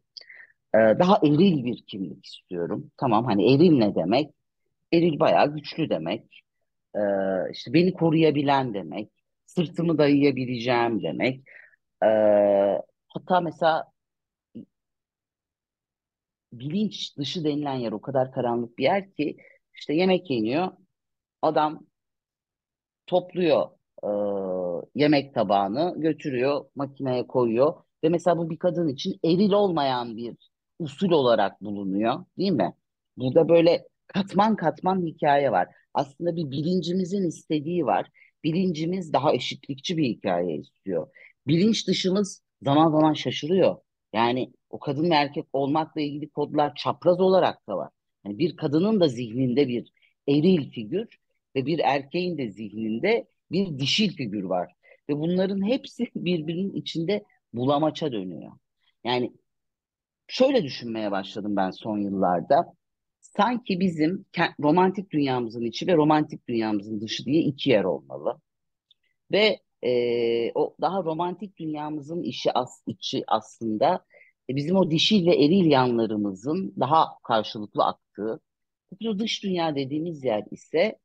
E, 0.75 0.77
daha 0.77 1.17
eril 1.23 1.65
bir 1.65 1.83
kimlik 1.87 2.25
istiyorum. 2.25 2.91
Tamam 2.97 3.25
hani 3.25 3.53
eril 3.55 3.77
ne 3.77 3.95
demek? 3.95 4.33
Eril 4.93 5.19
bayağı 5.19 5.53
güçlü 5.55 5.89
demek. 5.89 6.43
E, 6.95 6.99
işte 7.51 7.73
beni 7.73 7.93
koruyabilen 7.93 8.73
demek. 8.73 9.11
Sırtımı 9.45 9.97
dayayabileceğim 9.97 11.03
demek. 11.03 11.43
E, 12.03 12.07
hatta 13.07 13.41
mesela 13.41 13.91
bilinç 16.53 17.17
dışı 17.17 17.43
denilen 17.43 17.73
yer 17.75 17.91
o 17.91 18.01
kadar 18.01 18.31
karanlık 18.31 18.77
bir 18.77 18.83
yer 18.83 19.11
ki 19.13 19.37
işte 19.75 19.93
yemek 19.93 20.29
yeniyor. 20.29 20.71
Adam 21.41 21.87
topluyor 23.07 23.69
e, 24.03 24.09
yemek 24.95 25.33
tabağını 25.33 25.95
götürüyor 25.97 26.65
makineye 26.75 27.27
koyuyor 27.27 27.73
ve 28.03 28.09
mesela 28.09 28.37
bu 28.37 28.49
bir 28.49 28.57
kadın 28.59 28.87
için 28.87 29.19
eril 29.25 29.51
olmayan 29.51 30.17
bir 30.17 30.37
usul 30.79 31.11
olarak 31.11 31.61
bulunuyor 31.61 32.25
değil 32.37 32.51
mi? 32.51 32.73
Burada 33.17 33.49
böyle 33.49 33.87
katman 34.07 34.55
katman 34.55 35.05
hikaye 35.05 35.51
var. 35.51 35.67
Aslında 35.93 36.35
bir 36.35 36.51
bilincimizin 36.51 37.27
istediği 37.27 37.85
var. 37.85 38.09
Bilincimiz 38.43 39.13
daha 39.13 39.33
eşitlikçi 39.33 39.97
bir 39.97 40.03
hikaye 40.05 40.57
istiyor. 40.57 41.07
Bilinç 41.47 41.87
dışımız 41.87 42.43
zaman 42.61 42.91
zaman 42.91 43.13
şaşırıyor. 43.13 43.77
Yani 44.13 44.53
O 44.69 44.79
kadın 44.79 45.09
ve 45.11 45.15
erkek 45.15 45.45
olmakla 45.53 46.01
ilgili 46.01 46.29
kodlar 46.29 46.75
çapraz 46.75 47.19
olarak 47.19 47.67
da 47.67 47.77
var. 47.77 47.89
Yani 48.25 48.37
bir 48.39 48.55
kadının 48.55 48.99
da 48.99 49.07
zihninde 49.07 49.67
bir 49.67 49.91
eril 50.27 50.71
figür 50.71 51.07
ve 51.55 51.65
bir 51.65 51.79
erkeğin 51.79 52.37
de 52.37 52.49
zihninde 52.51 53.27
bir 53.51 53.79
dişil 53.79 54.15
figür 54.15 54.43
var. 54.43 54.73
Ve 55.09 55.19
bunların 55.19 55.67
hepsi 55.67 56.07
birbirinin 56.15 56.73
içinde 56.73 57.23
bulamaça 57.53 58.11
dönüyor. 58.11 58.51
Yani 59.03 59.33
şöyle 60.29 60.63
düşünmeye 60.63 61.11
başladım 61.11 61.55
ben 61.55 61.71
son 61.71 61.97
yıllarda. 61.97 62.73
Sanki 63.19 63.79
bizim 63.79 64.25
romantik 64.59 65.11
dünyamızın 65.11 65.65
içi 65.65 65.87
ve 65.87 65.95
romantik 65.95 66.47
dünyamızın 66.47 67.01
dışı 67.01 67.25
diye 67.25 67.41
iki 67.41 67.69
yer 67.69 67.83
olmalı. 67.83 68.41
Ve 69.31 69.59
e, 69.83 70.51
o 70.55 70.75
daha 70.81 71.03
romantik 71.03 71.57
dünyamızın 71.57 72.23
işi 72.23 72.51
as, 72.53 72.83
içi 72.87 73.23
aslında 73.27 74.05
e, 74.49 74.55
bizim 74.55 74.75
o 74.75 74.91
dişil 74.91 75.27
ve 75.27 75.35
eril 75.35 75.71
yanlarımızın 75.71 76.73
daha 76.79 77.07
karşılıklı 77.23 77.85
aktığı. 77.85 78.39
Bu 79.01 79.19
dış 79.19 79.43
dünya 79.43 79.75
dediğimiz 79.75 80.23
yer 80.23 80.43
ise 80.51 80.99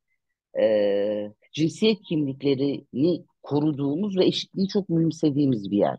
e, 0.60 1.32
cinsiyet 1.52 2.02
kimliklerini 2.02 3.24
koruduğumuz 3.42 4.18
ve 4.18 4.26
eşitliği 4.26 4.68
çok 4.68 4.88
mühimsediğimiz 4.88 5.70
bir 5.70 5.78
yer 5.78 5.98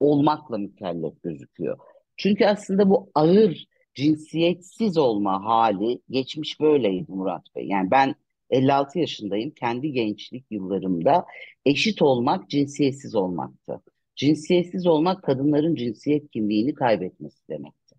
olmakla 0.00 0.58
mükellef 0.58 1.22
gözüküyor. 1.22 1.78
Çünkü 2.20 2.46
aslında 2.46 2.90
bu 2.90 3.10
ağır 3.14 3.66
cinsiyetsiz 3.94 4.98
olma 4.98 5.44
hali 5.44 6.00
geçmiş 6.10 6.60
böyleydi 6.60 7.12
Murat 7.12 7.42
Bey. 7.56 7.66
Yani 7.66 7.90
ben 7.90 8.14
56 8.50 8.98
yaşındayım. 8.98 9.50
Kendi 9.50 9.92
gençlik 9.92 10.46
yıllarımda 10.50 11.26
eşit 11.64 12.02
olmak 12.02 12.50
cinsiyetsiz 12.50 13.14
olmaktı. 13.14 13.82
Cinsiyetsiz 14.16 14.86
olmak 14.86 15.22
kadınların 15.22 15.74
cinsiyet 15.74 16.30
kimliğini 16.30 16.74
kaybetmesi 16.74 17.48
demekti. 17.48 17.94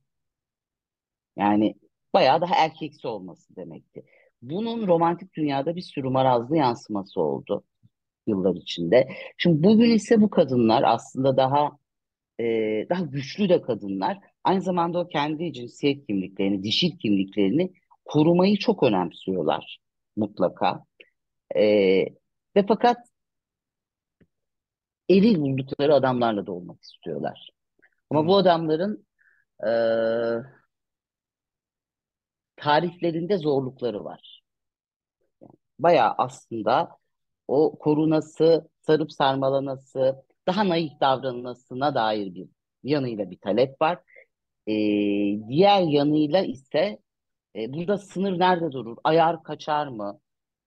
Yani 1.38 1.76
bayağı 2.14 2.42
daha 2.42 2.56
erkeksi 2.56 3.08
olması 3.08 3.56
demekti. 3.56 4.04
Bunun 4.42 4.88
romantik 4.88 5.34
dünyada 5.34 5.76
bir 5.76 5.82
sürü 5.82 6.10
marazlı 6.10 6.58
yansıması 6.58 7.22
oldu 7.22 7.64
yıllar 8.28 8.56
içinde. 8.56 9.08
Şimdi 9.38 9.64
bugün 9.64 9.92
ise 9.92 10.22
bu 10.22 10.30
kadınlar 10.30 10.84
aslında 10.86 11.38
daha 11.38 11.81
e, 12.42 12.90
daha 12.90 13.04
güçlü 13.04 13.50
de 13.50 13.62
kadınlar 13.62 14.20
aynı 14.44 14.62
zamanda 14.62 15.00
o 15.00 15.08
kendi 15.08 15.54
cinsiyet 15.54 16.08
kimliklerini, 16.08 16.64
dişil 16.64 16.98
kimliklerini 16.98 17.74
korumayı 18.06 18.58
çok 18.58 18.84
önemsiyorlar 18.84 19.80
mutlaka. 20.16 20.86
E, 21.56 21.64
ve 22.56 22.66
fakat 22.68 22.98
eril 25.10 25.42
buldukları 25.42 25.94
adamlarla 25.94 26.48
da 26.48 26.52
olmak 26.52 26.84
istiyorlar. 26.84 27.50
Ama 28.10 28.28
bu 28.28 28.32
hmm. 28.32 28.38
adamların 28.38 29.06
e, 29.68 29.72
tariflerinde 32.56 33.38
zorlukları 33.38 34.04
var. 34.04 34.44
Yani 35.42 35.54
bayağı 35.80 36.16
aslında 36.18 36.98
o 37.48 37.80
korunası, 37.80 38.70
sarıp 38.82 39.12
sarmalanası, 39.12 40.24
daha 40.48 40.70
naif 40.70 41.00
davranmasına 41.02 41.96
dair 41.96 42.36
bir 42.36 42.50
yanıyla 42.84 43.32
bir 43.32 43.38
talep 43.40 43.82
var. 43.82 44.00
E, 44.68 44.74
diğer 45.50 45.82
yanıyla 45.82 46.44
ise 46.44 47.00
e, 47.56 47.74
burada 47.74 47.98
sınır 47.98 48.40
nerede 48.40 48.72
durur? 48.72 48.98
Ayar 49.04 49.44
kaçar 49.44 49.88
mı? 49.88 50.20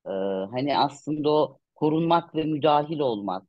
E, 0.07 0.11
hani 0.51 0.79
aslında 0.79 1.31
o 1.31 1.59
korunmak 1.75 2.35
ve 2.35 2.45
müdahil 2.45 2.99
olmak 2.99 3.45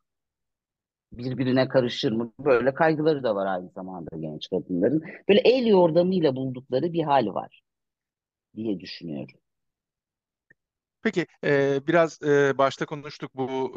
birbirine 1.11 1.67
karışır 1.67 2.11
mı? 2.11 2.33
Böyle 2.39 2.73
kaygıları 2.73 3.23
da 3.23 3.35
var 3.35 3.45
aynı 3.45 3.69
zamanda 3.69 4.17
genç 4.19 4.49
kadınların. 4.49 5.03
Böyle 5.29 5.39
el 5.39 5.67
yordamıyla 5.67 6.35
buldukları 6.35 6.93
bir 6.93 7.03
hal 7.03 7.27
var 7.33 7.61
diye 8.55 8.79
düşünüyorum. 8.79 9.39
Peki 11.05 11.27
e, 11.43 11.87
biraz 11.87 12.21
e, 12.23 12.57
başta 12.57 12.85
konuştuk 12.85 13.31
bu 13.35 13.73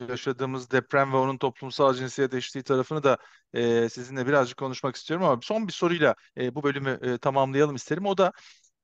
e, 0.00 0.04
yaşadığımız 0.12 0.70
deprem 0.70 1.12
ve 1.12 1.16
onun 1.16 1.38
toplumsal 1.38 1.94
cinsiyet 1.94 2.34
eşitliği 2.34 2.64
tarafını 2.64 3.02
da 3.02 3.18
e, 3.54 3.88
sizinle 3.88 4.26
birazcık 4.26 4.58
konuşmak 4.58 4.96
istiyorum 4.96 5.26
ama 5.26 5.40
son 5.42 5.68
bir 5.68 5.72
soruyla 5.72 6.14
e, 6.36 6.54
bu 6.54 6.62
bölümü 6.62 6.98
e, 7.02 7.18
tamamlayalım 7.18 7.76
isterim. 7.76 8.06
O 8.06 8.18
da 8.18 8.32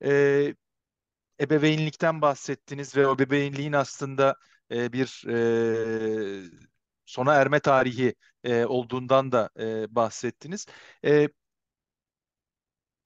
e, 0.05 0.55
ebeveynlikten 1.41 2.23
bahsettiniz 2.23 2.97
ve 2.97 3.07
o 3.07 3.15
ebeveynliğin 3.15 3.73
aslında 3.73 4.37
e, 4.73 4.93
bir 4.93 5.25
e, 5.29 6.51
sona 7.07 7.35
erme 7.35 7.61
tarihi 7.61 8.15
e, 8.45 8.65
olduğundan 8.67 9.33
da 9.33 9.51
e, 9.61 9.95
bahsettiniz. 9.95 10.67
E, 11.05 11.29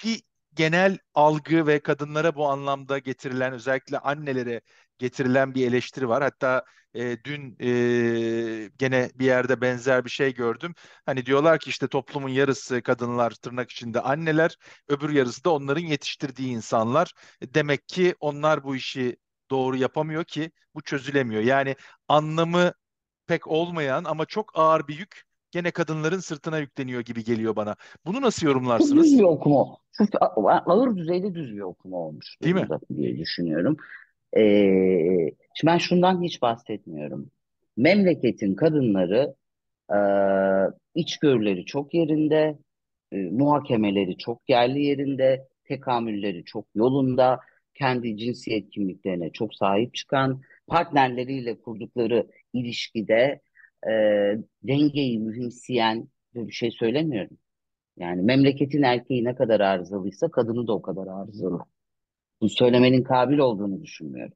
bir 0.04 0.22
genel 0.56 0.98
algı 1.14 1.66
ve 1.66 1.80
kadınlara 1.80 2.34
bu 2.34 2.48
anlamda 2.48 2.98
getirilen 2.98 3.52
özellikle 3.52 3.98
annelere 3.98 4.60
getirilen 4.98 5.54
bir 5.54 5.66
eleştiri 5.68 6.08
var. 6.08 6.22
Hatta 6.22 6.64
e, 6.94 7.24
dün 7.24 7.56
e, 7.60 8.70
gene 8.78 9.10
bir 9.14 9.24
yerde 9.26 9.60
benzer 9.60 10.04
bir 10.04 10.10
şey 10.10 10.34
gördüm. 10.34 10.74
Hani 11.06 11.26
diyorlar 11.26 11.58
ki 11.58 11.70
işte 11.70 11.88
toplumun 11.88 12.28
yarısı 12.28 12.82
kadınlar 12.82 13.30
tırnak 13.30 13.70
içinde 13.70 14.00
anneler, 14.00 14.56
öbür 14.88 15.10
yarısı 15.10 15.44
da 15.44 15.50
onların 15.50 15.82
yetiştirdiği 15.86 16.48
insanlar. 16.48 17.12
Demek 17.42 17.88
ki 17.88 18.14
onlar 18.20 18.64
bu 18.64 18.76
işi 18.76 19.16
doğru 19.50 19.76
yapamıyor 19.76 20.24
ki 20.24 20.50
bu 20.74 20.82
çözülemiyor. 20.82 21.42
Yani 21.42 21.76
anlamı 22.08 22.72
pek 23.26 23.46
olmayan 23.46 24.04
ama 24.04 24.26
çok 24.26 24.58
ağır 24.58 24.88
bir 24.88 24.98
yük 24.98 25.22
gene 25.56 25.70
kadınların 25.70 26.18
sırtına 26.18 26.58
yükleniyor 26.58 27.00
gibi 27.00 27.24
geliyor 27.24 27.56
bana. 27.56 27.76
Bunu 28.06 28.22
nasıl 28.22 28.46
yorumlarsınız? 28.46 29.04
Düz 29.04 29.18
bir 29.18 29.24
okuma. 29.24 29.76
Çok 29.98 30.08
ağır 30.66 30.96
düzeyde 30.96 31.34
düz 31.34 31.56
bir 31.56 31.60
okuma 31.60 31.96
olmuş. 31.96 32.36
Değil 32.42 32.54
mi? 32.54 32.68
Diye 32.96 33.18
düşünüyorum. 33.18 33.76
Ee, 34.36 35.30
şimdi 35.54 35.72
ben 35.72 35.78
şundan 35.78 36.22
hiç 36.22 36.42
bahsetmiyorum. 36.42 37.30
Memleketin 37.76 38.54
kadınları 38.54 39.34
e, 39.90 39.98
içgörüleri 40.94 41.64
çok 41.64 41.94
yerinde, 41.94 42.58
e, 43.12 43.16
muhakemeleri 43.16 44.18
çok 44.18 44.48
yerli 44.48 44.82
yerinde, 44.82 45.48
tekamülleri 45.64 46.44
çok 46.44 46.66
yolunda, 46.74 47.40
kendi 47.74 48.16
cinsiyet 48.16 48.70
kimliklerine 48.70 49.32
çok 49.32 49.54
sahip 49.54 49.94
çıkan, 49.94 50.42
partnerleriyle 50.66 51.60
kurdukları 51.60 52.26
ilişkide 52.52 53.40
e, 53.84 53.90
dengeyi 54.62 55.18
mühimseyen 55.18 56.08
bir 56.34 56.52
şey 56.52 56.70
söylemiyorum. 56.70 57.38
Yani 57.96 58.22
memleketin 58.22 58.82
erkeği 58.82 59.24
ne 59.24 59.34
kadar 59.34 59.60
arızalıysa 59.60 60.30
kadını 60.30 60.66
da 60.66 60.72
o 60.72 60.82
kadar 60.82 61.06
arızalı. 61.06 61.60
Bu 62.40 62.48
söylemenin 62.48 63.02
kabil 63.02 63.38
olduğunu 63.38 63.82
düşünmüyorum. 63.82 64.34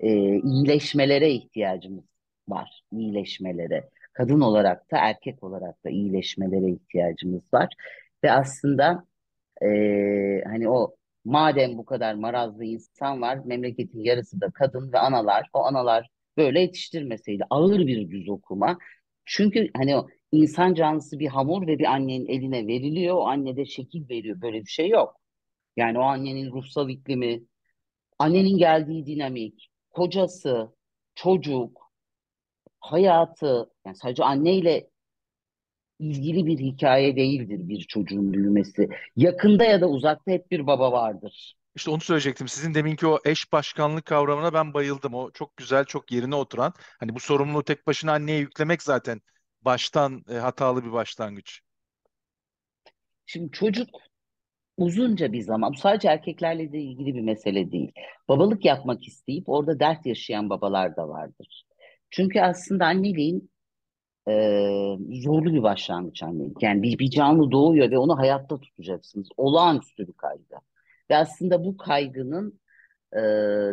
E, 0.00 0.10
iyileşmelere 0.40 1.30
ihtiyacımız 1.30 2.04
var. 2.48 2.82
İyileşmelere. 2.92 3.90
Kadın 4.12 4.40
olarak 4.40 4.92
da 4.92 4.98
erkek 4.98 5.42
olarak 5.44 5.84
da 5.84 5.90
iyileşmelere 5.90 6.70
ihtiyacımız 6.70 7.54
var. 7.54 7.68
Ve 8.24 8.32
aslında 8.32 9.04
e, 9.62 9.68
hani 10.44 10.68
o 10.68 10.96
madem 11.24 11.78
bu 11.78 11.84
kadar 11.84 12.14
marazlı 12.14 12.64
insan 12.64 13.20
var, 13.20 13.38
memleketin 13.44 14.00
yarısı 14.00 14.40
da 14.40 14.50
kadın 14.50 14.92
ve 14.92 14.98
analar. 14.98 15.50
O 15.52 15.64
analar 15.64 16.08
böyle 16.36 16.60
yetiştirmeseydi 16.60 17.44
ağır 17.50 17.86
bir 17.86 18.10
düz 18.10 18.28
okuma. 18.28 18.78
Çünkü 19.24 19.70
hani 19.76 19.96
o 19.96 20.08
insan 20.32 20.74
canlısı 20.74 21.18
bir 21.18 21.26
hamur 21.26 21.66
ve 21.66 21.78
bir 21.78 21.84
annenin 21.84 22.26
eline 22.26 22.66
veriliyor. 22.66 23.14
O 23.16 23.26
anne 23.28 23.56
de 23.56 23.64
şekil 23.66 24.08
veriyor. 24.08 24.40
Böyle 24.40 24.60
bir 24.60 24.66
şey 24.70 24.88
yok. 24.88 25.20
Yani 25.76 25.98
o 25.98 26.02
annenin 26.02 26.52
ruhsal 26.52 26.90
iklimi, 26.90 27.42
annenin 28.18 28.58
geldiği 28.58 29.06
dinamik, 29.06 29.68
kocası, 29.90 30.74
çocuk, 31.14 31.92
hayatı, 32.80 33.70
yani 33.86 33.96
sadece 33.96 34.24
anneyle 34.24 34.90
ilgili 35.98 36.46
bir 36.46 36.58
hikaye 36.58 37.16
değildir 37.16 37.68
bir 37.68 37.80
çocuğun 37.80 38.32
büyümesi. 38.32 38.88
Yakında 39.16 39.64
ya 39.64 39.80
da 39.80 39.88
uzakta 39.88 40.32
hep 40.32 40.50
bir 40.50 40.66
baba 40.66 40.92
vardır. 40.92 41.54
İşte 41.76 41.90
onu 41.90 42.00
söyleyecektim. 42.00 42.48
Sizin 42.48 42.74
deminki 42.74 43.06
o 43.06 43.18
eş 43.24 43.52
başkanlık 43.52 44.04
kavramına 44.04 44.54
ben 44.54 44.74
bayıldım. 44.74 45.14
O 45.14 45.30
çok 45.30 45.56
güzel, 45.56 45.84
çok 45.84 46.12
yerine 46.12 46.34
oturan. 46.34 46.72
Hani 47.00 47.14
bu 47.14 47.20
sorumluluğu 47.20 47.62
tek 47.62 47.86
başına 47.86 48.12
anneye 48.12 48.38
yüklemek 48.38 48.82
zaten 48.82 49.20
baştan 49.62 50.24
e, 50.30 50.34
hatalı 50.34 50.84
bir 50.84 50.92
başlangıç. 50.92 51.60
Şimdi 53.26 53.52
çocuk 53.52 53.88
uzunca 54.76 55.32
bir 55.32 55.40
zaman, 55.40 55.72
sadece 55.72 56.08
erkeklerle 56.08 56.72
de 56.72 56.78
ilgili 56.78 57.14
bir 57.14 57.20
mesele 57.20 57.72
değil. 57.72 57.92
Babalık 58.28 58.64
yapmak 58.64 59.08
isteyip 59.08 59.48
orada 59.48 59.80
dert 59.80 60.06
yaşayan 60.06 60.50
babalar 60.50 60.96
da 60.96 61.08
vardır. 61.08 61.64
Çünkü 62.10 62.40
aslında 62.40 62.86
anneliğin 62.86 63.50
e, 64.28 64.32
zorlu 65.22 65.52
bir 65.52 65.62
başlangıç 65.62 66.22
annelik. 66.22 66.62
Yani 66.62 66.82
bir, 66.82 66.98
bir 66.98 67.10
canlı 67.10 67.50
doğuyor 67.50 67.90
ve 67.90 67.98
onu 67.98 68.18
hayatta 68.18 68.60
tutacaksınız. 68.60 69.28
Olağanüstü 69.36 70.08
bir 70.08 70.12
kaygı. 70.12 70.56
Ve 71.10 71.16
aslında 71.16 71.64
bu 71.64 71.76
kaygının 71.76 72.60
e, 73.12 73.20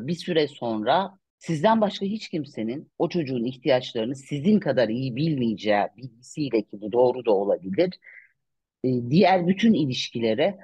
bir 0.08 0.15
süre 0.15 0.48
sonra 0.48 1.17
sizden 1.39 1.82
başka 1.82 2.06
hiç 2.06 2.30
kimsenin 2.30 2.91
o 2.98 3.10
çocuğun 3.10 3.46
ihtiyaçlarını 3.46 4.15
sizin 4.15 4.60
kadar 4.60 4.89
iyi 4.89 5.15
bilmeyeceği 5.15 5.88
bilgisiyle 5.98 6.62
ki 6.62 6.82
bu 6.82 6.91
doğru 6.91 7.26
da 7.26 7.32
olabilir 7.32 8.00
e, 8.84 9.10
diğer 9.10 9.48
bütün 9.48 9.74
ilişkilere 9.74 10.60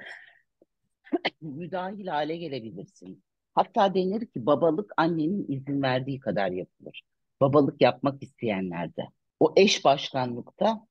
müdahil 1.41 2.07
hale 2.07 2.37
gelebilirsin. 2.37 3.23
Hatta 3.53 3.93
denir 3.93 4.25
ki 4.25 4.45
babalık 4.45 4.91
annenin 4.97 5.45
izin 5.47 5.81
verdiği 5.81 6.19
kadar 6.19 6.51
yapılır. 6.51 7.03
Babalık 7.41 7.81
yapmak 7.81 8.23
isteyenlerde. 8.23 9.01
O 9.39 9.53
eş 9.57 9.85
başkanlıkta 9.85 10.87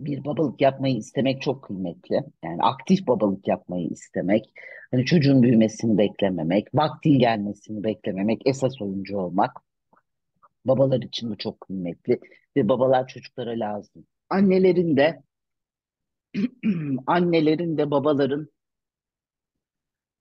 bir 0.00 0.24
babalık 0.24 0.60
yapmayı 0.60 0.96
istemek 0.96 1.42
çok 1.42 1.64
kıymetli. 1.64 2.24
Yani 2.44 2.62
aktif 2.62 3.06
babalık 3.06 3.48
yapmayı 3.48 3.88
istemek, 3.88 4.52
hani 4.90 5.04
çocuğun 5.04 5.42
büyümesini 5.42 5.98
beklememek, 5.98 6.74
vaktin 6.74 7.18
gelmesini 7.18 7.84
beklememek, 7.84 8.42
esas 8.46 8.82
oyuncu 8.82 9.18
olmak. 9.18 9.60
Babalar 10.64 11.02
için 11.02 11.30
bu 11.30 11.38
çok 11.38 11.60
kıymetli 11.60 12.20
ve 12.56 12.68
babalar 12.68 13.06
çocuklara 13.06 13.50
lazım. 13.50 14.06
Annelerin 14.30 14.96
de 14.96 15.22
annelerin 17.06 17.78
de 17.78 17.90
babaların 17.90 18.48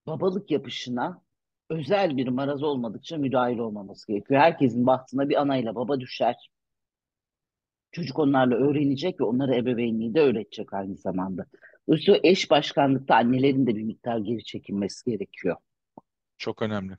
babalık 0.08 0.52
yapışına 0.52 1.22
özel 1.70 2.18
bir 2.18 2.28
maraz 2.28 2.64
olmadıkça 2.64 3.18
müdahil 3.18 3.58
olmaması 3.58 4.08
gerekiyor. 4.08 4.42
Herkesin 4.42 4.86
bahtına 4.86 5.30
bir 5.30 5.42
anayla 5.42 5.76
baba 5.76 6.00
düşer. 6.00 6.50
Çocuk 7.98 8.20
onlarla 8.20 8.56
öğrenecek 8.56 9.20
ve 9.20 9.24
onlara 9.24 9.56
ebeveynliği 9.56 10.14
de 10.14 10.22
öğretecek 10.22 10.74
aynı 10.74 10.96
zamanda. 10.96 11.46
Dolayısıyla 11.88 12.20
eş 12.24 12.50
başkanlıkta 12.50 13.16
annelerin 13.16 13.68
de 13.68 13.76
bir 13.76 13.84
miktar 13.84 14.18
geri 14.18 14.44
çekilmesi 14.44 15.12
gerekiyor. 15.12 15.56
Çok 16.38 16.62
önemli. 16.62 16.98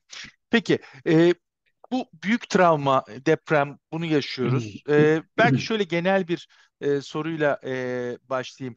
Peki 0.50 0.78
e, 1.08 1.34
bu 1.92 2.06
büyük 2.24 2.48
travma, 2.48 3.04
deprem 3.26 3.78
bunu 3.92 4.04
yaşıyoruz. 4.04 4.82
E, 4.88 5.22
belki 5.38 5.60
şöyle 5.60 5.84
genel 5.84 6.28
bir 6.28 6.48
e, 6.80 7.00
soruyla 7.00 7.60
e, 7.64 7.72
başlayayım. 8.22 8.74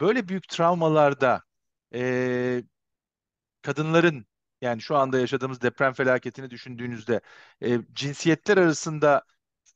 Böyle 0.00 0.28
büyük 0.28 0.48
travmalarda 0.48 1.42
e, 1.94 2.62
kadınların 3.62 4.26
yani 4.60 4.80
şu 4.80 4.96
anda 4.96 5.18
yaşadığımız 5.18 5.62
deprem 5.62 5.92
felaketini 5.92 6.50
düşündüğünüzde 6.50 7.20
e, 7.64 7.78
cinsiyetler 7.92 8.56
arasında 8.56 9.24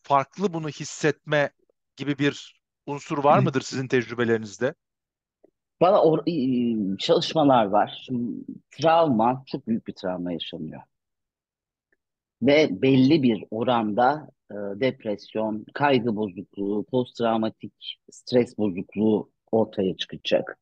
farklı 0.02 0.52
bunu 0.52 0.68
hissetme 0.68 1.50
gibi 1.96 2.18
bir 2.18 2.60
unsur 2.86 3.24
var 3.24 3.38
mıdır 3.38 3.60
sizin 3.64 3.88
tecrübelerinizde? 3.88 4.74
Bana 5.80 5.96
or- 5.96 6.98
çalışmalar 6.98 7.64
var. 7.64 8.02
Şimdi 8.06 8.44
travma, 8.70 9.42
çok 9.46 9.68
büyük 9.68 9.86
bir 9.86 9.92
travma 9.92 10.32
yaşanıyor. 10.32 10.82
Ve 12.42 12.82
belli 12.82 13.22
bir 13.22 13.44
oranda 13.50 14.28
e, 14.50 14.54
depresyon, 14.54 15.66
kaygı 15.74 16.16
bozukluğu, 16.16 16.84
posttraumatik 16.90 17.98
stres 18.10 18.58
bozukluğu 18.58 19.30
ortaya 19.52 19.96
çıkacak. 19.96 20.58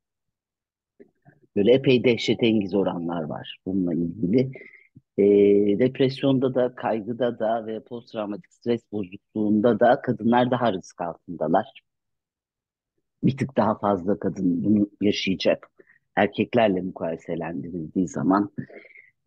Böyle 1.57 1.73
epey 1.73 2.05
dehşetengiz 2.05 2.75
oranlar 2.75 3.23
var 3.23 3.59
bununla 3.67 3.95
ilgili. 3.95 4.53
E, 5.19 5.25
depresyonda 5.79 6.55
da, 6.55 6.75
kaygıda 6.75 7.39
da 7.39 7.67
ve 7.67 7.81
posttraumatik 7.81 8.53
stres 8.53 8.93
bozukluğunda 8.93 9.81
da 9.81 10.01
kadınlar 10.03 10.51
daha 10.51 10.73
risk 10.73 11.01
altındalar. 11.01 11.83
Bir 13.23 13.37
tık 13.37 13.57
daha 13.57 13.79
fazla 13.79 14.19
kadın 14.19 14.65
bunu 14.65 14.91
yaşayacak. 15.01 15.71
Erkeklerle 16.17 16.81
mukayeselendirildiği 16.81 18.09
zaman. 18.09 18.51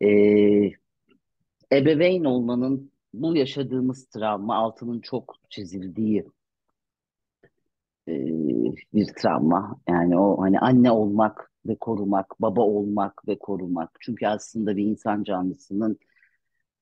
E, 0.01 0.07
ebeveyn 1.71 2.23
olmanın 2.23 2.91
bu 3.13 3.35
yaşadığımız 3.35 4.05
travma 4.05 4.55
altının 4.55 4.99
çok 5.01 5.35
çizildiği 5.49 6.25
e, 8.07 8.13
bir 8.93 9.07
travma. 9.21 9.77
Yani 9.89 10.19
o 10.19 10.41
hani 10.41 10.59
anne 10.59 10.91
olmak 10.91 11.51
ve 11.65 11.75
korumak, 11.75 12.41
baba 12.41 12.61
olmak 12.61 13.27
ve 13.27 13.39
korumak. 13.39 13.97
Çünkü 14.01 14.27
aslında 14.27 14.77
bir 14.77 14.83
insan 14.83 15.23
canlısının 15.23 15.99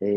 e, 0.01 0.07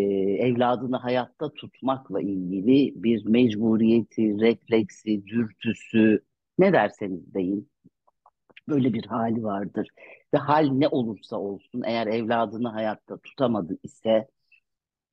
evladını 0.49 0.97
hayatta 0.97 1.55
tutmakla 1.55 2.21
ilgili 2.21 3.03
bir 3.03 3.27
mecburiyeti, 3.27 4.41
refleksi, 4.41 5.27
dürtüsü 5.27 6.25
ne 6.59 6.73
derseniz 6.73 7.35
deyin 7.35 7.71
böyle 8.69 8.93
bir 8.93 9.05
hali 9.07 9.45
vardır. 9.45 9.89
Ve 10.35 10.39
hal 10.39 10.71
ne 10.71 10.89
olursa 10.89 11.37
olsun 11.37 11.83
eğer 11.87 12.07
evladını 12.07 12.69
hayatta 12.69 13.19
tutamadı 13.19 13.79
ise 13.83 14.29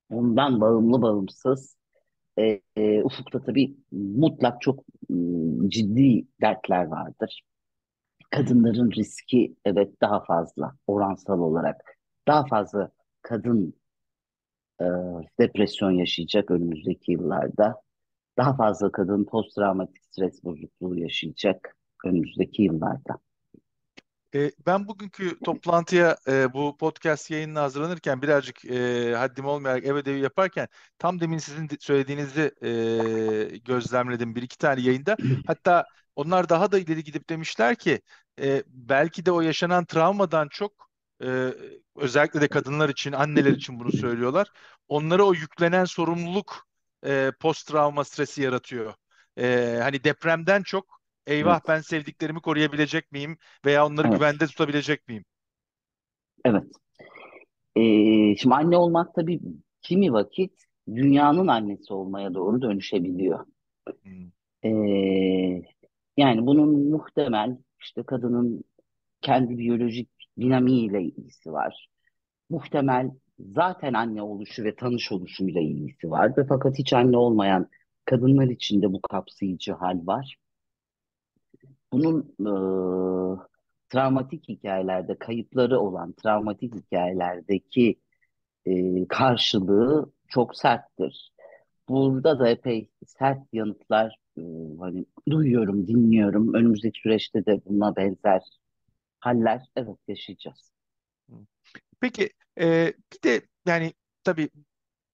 ondan 0.10 0.62
bağımlı 0.62 1.02
bağımsız 1.02 1.78
e, 2.40 2.62
e, 2.76 3.04
ufukta 3.04 3.44
tabii 3.44 3.76
mutlak 3.92 4.62
çok 4.62 4.80
e, 5.10 5.16
ciddi 5.70 6.28
dertler 6.42 6.86
vardır. 6.86 7.42
Kadınların 8.32 8.92
riski 8.92 9.56
evet 9.66 10.02
daha 10.02 10.24
fazla 10.24 10.76
oransal 10.88 11.40
olarak 11.40 11.98
daha 12.28 12.46
fazla 12.46 12.92
kadın 13.22 13.74
e, 14.82 14.86
depresyon 15.40 15.92
yaşayacak 15.92 16.52
önümüzdeki 16.52 17.12
yıllarda. 17.12 17.82
Daha 18.38 18.56
fazla 18.56 18.92
kadın 18.92 19.26
posttraumatik 19.26 20.04
stres 20.06 20.44
bozukluğu 20.44 21.00
yaşayacak 21.00 21.78
önümüzdeki 22.06 22.64
yıllarda. 22.64 23.20
E, 24.36 24.52
ben 24.66 24.88
bugünkü 24.88 25.40
toplantıya 25.40 26.18
e, 26.28 26.54
bu 26.54 26.78
podcast 26.78 27.32
yayınına 27.32 27.62
hazırlanırken 27.62 28.22
birazcık 28.22 28.66
e, 28.66 29.14
haddim 29.16 29.46
olmayarak 29.46 29.86
ev 29.86 29.96
ödevi 29.96 30.20
yaparken 30.20 30.68
tam 31.00 31.20
demin 31.20 31.38
sizin 31.38 31.70
söylediğinizi 31.80 32.52
e, 32.62 33.58
gözlemledim 33.58 34.36
bir 34.36 34.42
iki 34.42 34.58
tane 34.58 34.82
yayında. 34.82 35.18
Hatta 35.48 35.86
onlar 36.16 36.50
daha 36.50 36.72
da 36.72 36.80
ileri 36.80 37.04
gidip 37.04 37.30
demişler 37.30 37.76
ki 37.76 38.02
belki 38.68 39.26
de 39.26 39.32
o 39.32 39.42
yaşanan 39.42 39.86
travmadan 39.86 40.48
çok 40.48 40.90
özellikle 41.96 42.42
de 42.42 42.48
kadınlar 42.48 42.90
için, 42.90 43.12
anneler 43.12 43.52
için 43.52 43.80
bunu 43.80 43.92
söylüyorlar. 43.92 44.48
Onlara 44.88 45.24
o 45.24 45.34
yüklenen 45.34 45.86
sorumluluk 45.86 46.68
post 47.40 47.68
travma 47.68 48.04
stresi 48.04 48.42
yaratıyor. 48.42 48.94
Hani 49.84 50.04
depremden 50.04 50.64
çok 50.64 51.03
eyvah 51.28 51.54
evet. 51.54 51.68
ben 51.68 51.80
sevdiklerimi 51.80 52.42
koruyabilecek 52.42 53.12
miyim 53.12 53.38
veya 53.66 53.86
onları 53.86 54.08
evet. 54.08 54.18
güvende 54.18 54.48
tutabilecek 54.48 55.08
miyim? 55.08 55.24
Evet. 56.46 56.64
Ee, 57.76 58.36
şimdi 58.36 58.56
anne 58.56 58.78
olmak 58.78 59.16
tabii 59.16 59.42
kimi 59.82 60.14
vakit 60.14 60.64
dünyanın 60.96 61.48
annesi 61.48 61.94
olmaya 61.94 62.34
doğru 62.34 62.62
dönüşebiliyor. 62.62 63.46
Hmm. 64.04 64.32
Ee, 64.64 65.62
yani 66.18 66.46
bunun 66.46 66.90
muhtemel 66.90 67.58
işte 67.82 68.04
kadının 68.04 68.64
kendi 69.22 69.58
biyolojik 69.58 70.10
dinamiğiyle 70.40 71.02
ilgisi 71.04 71.52
var. 71.52 71.88
Muhtemel 72.50 73.12
zaten 73.40 73.94
anne 73.94 74.22
oluşu 74.22 74.64
ve 74.64 74.76
tanış 74.76 75.12
oluşuyla 75.12 75.62
ilgisi 75.62 76.12
var. 76.12 76.38
Ve 76.38 76.46
fakat 76.50 76.80
hiç 76.80 76.94
anne 76.94 77.18
olmayan 77.18 77.70
kadınlar 78.06 78.48
için 78.48 78.82
de 78.82 78.94
bu 78.94 79.02
kapsayıcı 79.02 79.74
hal 79.74 80.08
var. 80.08 80.38
Bunun 81.94 82.20
e, 82.40 82.54
travmatik 83.90 84.50
hikayelerde 84.50 85.18
kayıpları 85.18 85.80
olan 85.80 86.14
travmatik 86.14 86.76
hikayelerdeki 86.76 88.00
e, 88.66 89.08
karşılığı 89.08 90.12
çok 90.28 90.58
serttir. 90.58 91.34
Burada 91.90 92.40
da 92.40 92.50
epey 92.50 92.90
sert 93.06 93.54
yanıtlar 93.54 94.16
e, 94.38 94.42
hani 94.80 95.06
duyuyorum, 95.30 95.88
dinliyorum. 95.88 96.54
Önümüzdeki 96.54 97.00
süreçte 97.00 97.46
de 97.46 97.62
buna 97.66 97.96
benzer 97.96 98.42
haller 99.20 99.62
evet 99.76 99.98
yaşayacağız. 100.08 100.74
Peki 102.00 102.30
e, 102.60 102.94
bir 103.14 103.30
de 103.30 103.42
yani 103.66 103.94
tabii 104.24 104.50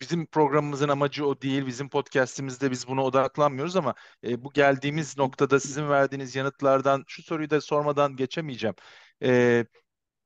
bizim 0.02 0.26
programımızın 0.26 0.90
amacı 0.90 1.26
o 1.28 1.42
değil. 1.42 1.66
Bizim 1.66 1.90
podcast'imizde 1.90 2.72
biz 2.72 2.88
buna 2.88 3.04
odaklanmıyoruz 3.04 3.76
ama 3.76 3.96
e, 4.24 4.44
bu 4.44 4.54
geldiğimiz 4.54 5.18
noktada 5.18 5.60
sizin 5.60 5.90
verdiğiniz 5.90 6.36
yanıtlardan 6.36 7.04
şu 7.08 7.24
soruyu 7.24 7.50
da 7.50 7.62
sormadan 7.62 8.16
geçemeyeceğim. 8.16 8.76
E, 9.24 9.66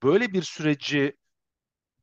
böyle 0.03 0.33
bir 0.33 0.43
süreci 0.43 1.17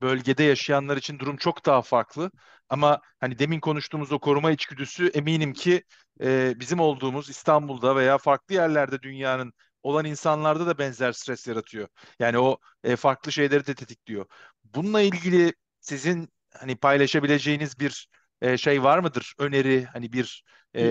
bölgede 0.03 0.43
yaşayanlar 0.43 0.97
için 0.97 1.18
durum 1.18 1.37
çok 1.37 1.66
daha 1.66 1.83
farklı. 1.83 2.31
Ama 2.68 3.01
hani 3.21 3.39
demin 3.39 3.61
konuştuğumuz 3.61 4.12
o 4.12 4.18
koruma 4.18 4.51
içgüdüsü 4.51 5.07
eminim 5.14 5.53
ki 5.53 5.85
e, 6.23 6.55
bizim 6.61 6.81
olduğumuz 6.81 7.31
İstanbul'da 7.31 7.97
veya 7.97 8.18
farklı 8.18 8.55
yerlerde 8.55 9.03
dünyanın 9.03 9.53
olan 9.83 10.05
insanlarda 10.05 10.66
da 10.66 10.79
benzer 10.79 11.12
stres 11.12 11.47
yaratıyor. 11.47 11.89
Yani 12.18 12.39
o 12.39 12.59
e, 12.85 12.97
farklı 12.97 13.33
şeyleri 13.33 13.66
de 13.66 13.75
tetikliyor. 13.75 14.27
Bununla 14.64 15.01
ilgili 15.01 15.55
sizin 15.81 16.29
hani 16.59 16.76
paylaşabileceğiniz 16.76 17.80
bir 17.80 18.09
e, 18.42 18.57
şey 18.57 18.82
var 18.82 18.98
mıdır? 18.98 19.34
Öneri 19.38 19.84
hani 19.84 20.12
bir 20.12 20.44
e, 20.76 20.82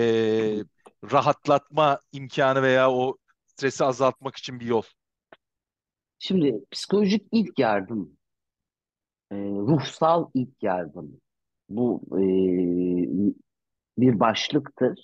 rahatlatma 1.12 2.00
imkanı 2.12 2.62
veya 2.62 2.90
o 2.90 3.16
stresi 3.46 3.84
azaltmak 3.84 4.36
için 4.36 4.60
bir 4.60 4.66
yol. 4.66 4.82
Şimdi 6.18 6.64
psikolojik 6.70 7.26
ilk 7.32 7.58
yardım, 7.58 8.16
e, 9.32 9.36
ruhsal 9.36 10.30
ilk 10.34 10.62
yardım 10.62 11.20
bu 11.68 12.02
e, 12.12 12.22
bir 13.98 14.20
başlıktır 14.20 14.98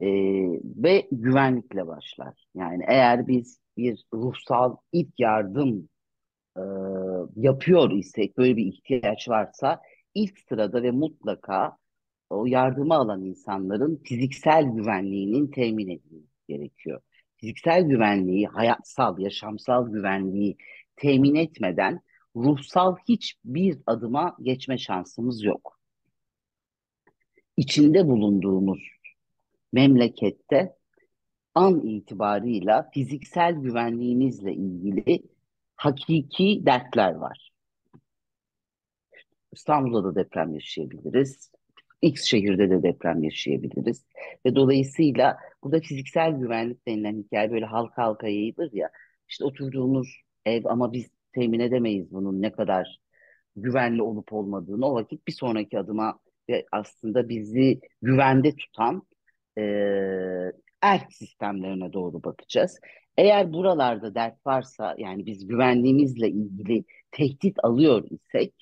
e, 0.00 0.08
ve 0.84 1.08
güvenlikle 1.12 1.86
başlar. 1.86 2.46
Yani 2.54 2.84
eğer 2.88 3.28
biz 3.28 3.58
bir 3.76 4.04
ruhsal 4.14 4.76
ilk 4.92 5.20
yardım 5.20 5.88
e, 6.56 6.62
yapıyor 7.36 7.90
isek, 7.90 8.38
böyle 8.38 8.56
bir 8.56 8.66
ihtiyaç 8.66 9.28
varsa 9.28 9.80
ilk 10.14 10.38
sırada 10.38 10.82
ve 10.82 10.90
mutlaka 10.90 11.76
o 12.30 12.46
yardımı 12.46 12.94
alan 12.94 13.22
insanların 13.22 14.02
fiziksel 14.04 14.64
güvenliğinin 14.64 15.46
temin 15.46 15.88
edilmesi 15.88 16.46
gerekiyor. 16.48 17.00
Fiziksel 17.36 17.82
güvenliği, 17.82 18.46
hayatsal, 18.46 19.18
yaşamsal 19.18 19.88
güvenliği 19.88 20.56
temin 20.96 21.34
etmeden 21.34 22.00
ruhsal 22.36 22.96
hiçbir 23.08 23.78
adıma 23.86 24.36
geçme 24.42 24.78
şansımız 24.78 25.44
yok. 25.44 25.78
İçinde 27.56 28.08
bulunduğumuz 28.08 28.82
memlekette 29.72 30.76
an 31.54 31.80
itibarıyla 31.80 32.90
fiziksel 32.94 33.54
güvenliğimizle 33.54 34.54
ilgili 34.54 35.22
hakiki 35.76 36.62
dertler 36.66 37.14
var. 37.14 37.50
İstanbul'da 39.52 40.04
da 40.04 40.14
deprem 40.14 40.54
yaşayabiliriz. 40.54 41.50
X 42.02 42.24
şehirde 42.24 42.70
de 42.70 42.82
deprem 42.82 43.22
yaşayabiliriz. 43.22 44.06
Ve 44.46 44.54
dolayısıyla 44.54 45.36
burada 45.62 45.80
fiziksel 45.80 46.32
güvenlik 46.32 46.88
denilen 46.88 47.16
hikaye 47.16 47.50
böyle 47.50 47.64
halka 47.66 48.02
halka 48.02 48.28
yayılır 48.28 48.72
ya. 48.72 48.90
İşte 49.28 49.44
oturduğumuz 49.44 50.22
ev 50.46 50.64
ama 50.64 50.92
biz 50.92 51.10
temin 51.32 51.60
edemeyiz 51.60 52.12
bunun 52.12 52.42
ne 52.42 52.52
kadar 52.52 53.00
güvenli 53.56 54.02
olup 54.02 54.32
olmadığını. 54.32 54.86
O 54.86 54.94
vakit 54.94 55.26
bir 55.26 55.32
sonraki 55.32 55.78
adıma 55.78 56.18
ve 56.48 56.66
aslında 56.72 57.28
bizi 57.28 57.80
güvende 58.02 58.56
tutan 58.56 59.02
e, 59.58 59.62
erk 60.82 61.12
sistemlerine 61.12 61.92
doğru 61.92 62.22
bakacağız. 62.22 62.80
Eğer 63.16 63.52
buralarda 63.52 64.14
dert 64.14 64.46
varsa 64.46 64.94
yani 64.98 65.26
biz 65.26 65.46
güvenliğimizle 65.46 66.28
ilgili 66.28 66.84
tehdit 67.10 67.56
alıyor 67.64 68.04
isek 68.10 68.54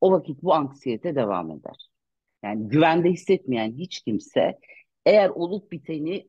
o 0.00 0.12
vakit 0.12 0.42
bu 0.42 0.54
anksiyete 0.54 1.14
devam 1.14 1.50
eder. 1.50 1.88
Yani 2.42 2.68
güvende 2.68 3.10
hissetmeyen 3.10 3.72
hiç 3.72 4.00
kimse 4.00 4.58
eğer 5.06 5.28
olup 5.28 5.72
biteni 5.72 6.26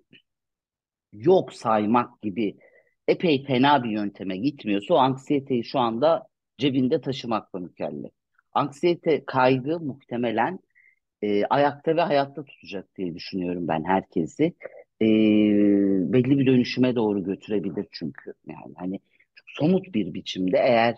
yok 1.14 1.54
saymak 1.54 2.22
gibi 2.22 2.58
epey 3.08 3.46
fena 3.46 3.84
bir 3.84 3.90
yönteme 3.90 4.38
gitmiyorsa 4.38 4.94
o 4.94 4.98
anksiyeteyi 4.98 5.64
şu 5.64 5.80
anda 5.80 6.28
cebinde 6.58 7.02
taşımakla 7.02 7.60
mükellef. 7.60 8.12
Anksiyete 8.54 9.26
kaygı 9.26 9.80
muhtemelen 9.80 10.60
e, 11.22 11.46
ayakta 11.46 11.96
ve 11.96 12.02
hayatta 12.02 12.44
tutacak 12.44 12.96
diye 12.98 13.16
düşünüyorum 13.16 13.68
ben 13.68 13.84
herkesi. 13.84 14.54
E, 15.02 15.06
belli 16.14 16.40
bir 16.40 16.46
dönüşüme 16.46 16.96
doğru 16.96 17.24
götürebilir 17.24 17.88
çünkü. 17.92 18.34
Yani 18.48 18.74
hani 18.78 19.00
somut 19.48 19.94
bir 19.94 20.14
biçimde 20.14 20.58
eğer 20.58 20.96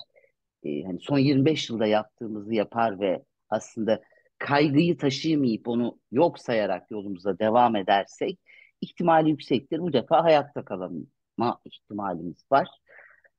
e, 0.64 0.84
hani 0.84 1.00
son 1.02 1.18
25 1.18 1.70
yılda 1.70 1.86
yaptığımızı 1.86 2.54
yapar 2.54 3.00
ve 3.00 3.24
aslında 3.50 4.02
kaygıyı 4.38 4.98
taşıyamayıp 4.98 5.68
onu 5.68 6.00
yok 6.12 6.40
sayarak 6.40 6.92
yolumuza 6.92 7.40
devam 7.40 7.76
edersek 7.76 8.40
ihtimali 8.82 9.30
yüksektir. 9.30 9.80
Bu 9.80 9.94
defa 9.94 10.24
hayatta 10.24 10.66
kalama 10.66 11.60
ihtimalimiz 11.66 12.46
var. 12.52 12.68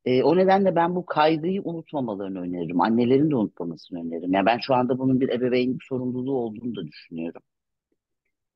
E, 0.04 0.22
o 0.22 0.36
nedenle 0.36 0.76
ben 0.76 0.94
bu 0.96 1.06
kaygıyı 1.06 1.62
unutmamalarını 1.64 2.40
öneririm. 2.40 2.80
Annelerin 2.80 3.30
de 3.30 3.36
unutmamasını 3.36 4.00
öneririm. 4.00 4.32
Yani 4.32 4.46
ben 4.46 4.58
şu 4.58 4.74
anda 4.74 4.98
bunun 4.98 5.20
bir 5.20 5.28
ebeveynlik 5.28 5.82
sorumluluğu 5.84 6.36
olduğunu 6.36 6.76
da 6.76 6.86
düşünüyorum. 6.86 7.42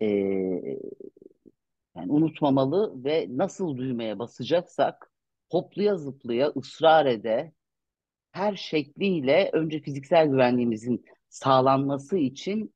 E, 0.01 0.07
yani 1.97 2.13
unutmamalı 2.13 3.05
ve 3.05 3.27
nasıl 3.31 3.77
düğmeye 3.77 4.19
basacaksak 4.19 5.11
hopluya 5.51 5.97
zıplaya 5.97 6.53
ısrar 6.57 7.07
ede 7.07 7.53
her 8.33 8.57
şekliyle 8.57 9.51
önce 9.53 9.81
fiziksel 9.81 10.27
güvenliğimizin 10.27 11.05
sağlanması 11.29 12.19
için 12.19 12.75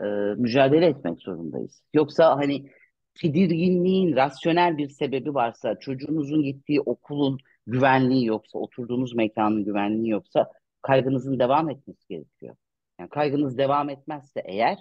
e, 0.00 0.04
mücadele 0.36 0.86
etmek 0.86 1.20
zorundayız. 1.20 1.82
Yoksa 1.94 2.36
hani 2.36 2.70
tedirginliğin 3.14 4.16
rasyonel 4.16 4.78
bir 4.78 4.88
sebebi 4.88 5.34
varsa, 5.34 5.78
çocuğunuzun 5.80 6.42
gittiği 6.42 6.80
okulun 6.80 7.38
güvenliği 7.66 8.26
yoksa, 8.26 8.58
oturduğunuz 8.58 9.14
mekanın 9.14 9.64
güvenliği 9.64 10.10
yoksa 10.10 10.50
kaygınızın 10.82 11.38
devam 11.38 11.70
etmesi 11.70 12.08
gerekiyor. 12.08 12.56
Yani 12.98 13.08
kaygınız 13.10 13.58
devam 13.58 13.90
etmezse 13.90 14.42
eğer 14.44 14.78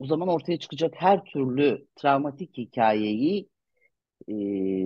o 0.00 0.06
zaman 0.06 0.28
ortaya 0.28 0.58
çıkacak 0.58 0.94
her 0.96 1.24
türlü 1.24 1.86
travmatik 1.96 2.58
hikayeyi 2.58 3.48
e, 4.28 4.34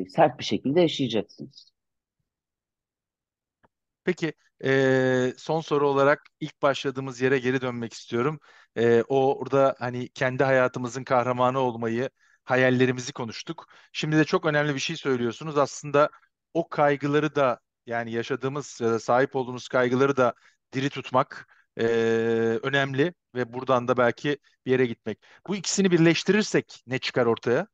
sert 0.09 0.39
bir 0.39 0.45
şekilde 0.45 0.81
yaşayacaksınız. 0.81 1.73
Peki 4.05 4.33
e, 4.65 5.33
son 5.37 5.61
soru 5.61 5.89
olarak 5.89 6.23
ilk 6.41 6.63
başladığımız 6.63 7.21
yere 7.21 7.39
geri 7.39 7.61
dönmek 7.61 7.93
istiyorum. 7.93 8.41
E, 8.77 9.03
o 9.09 9.39
orada 9.39 9.77
hani 9.79 10.09
kendi 10.09 10.45
hayatımızın 10.45 11.05
kahramanı 11.05 11.59
olmayı, 11.59 12.11
hayallerimizi 12.45 13.13
konuştuk. 13.13 13.67
Şimdi 13.93 14.17
de 14.17 14.25
çok 14.25 14.47
önemli 14.47 14.75
bir 14.75 14.81
şey 14.81 14.97
söylüyorsunuz. 14.97 15.59
Aslında 15.59 16.11
o 16.55 16.69
kaygıları 16.69 17.35
da 17.35 17.61
yani 17.87 18.13
yaşadığımız 18.13 18.81
ya 18.81 18.91
da 18.91 18.99
sahip 19.01 19.37
olduğumuz 19.37 19.69
kaygıları 19.69 20.17
da 20.17 20.35
diri 20.73 20.91
tutmak 20.91 21.54
e, 21.81 21.85
önemli 22.63 23.15
ve 23.35 23.53
buradan 23.53 23.89
da 23.89 23.97
belki 23.97 24.39
bir 24.67 24.71
yere 24.71 24.87
gitmek. 24.87 25.19
Bu 25.49 25.57
ikisini 25.57 25.91
birleştirirsek 25.91 26.83
ne 26.87 26.99
çıkar 26.99 27.27
ortaya? 27.27 27.67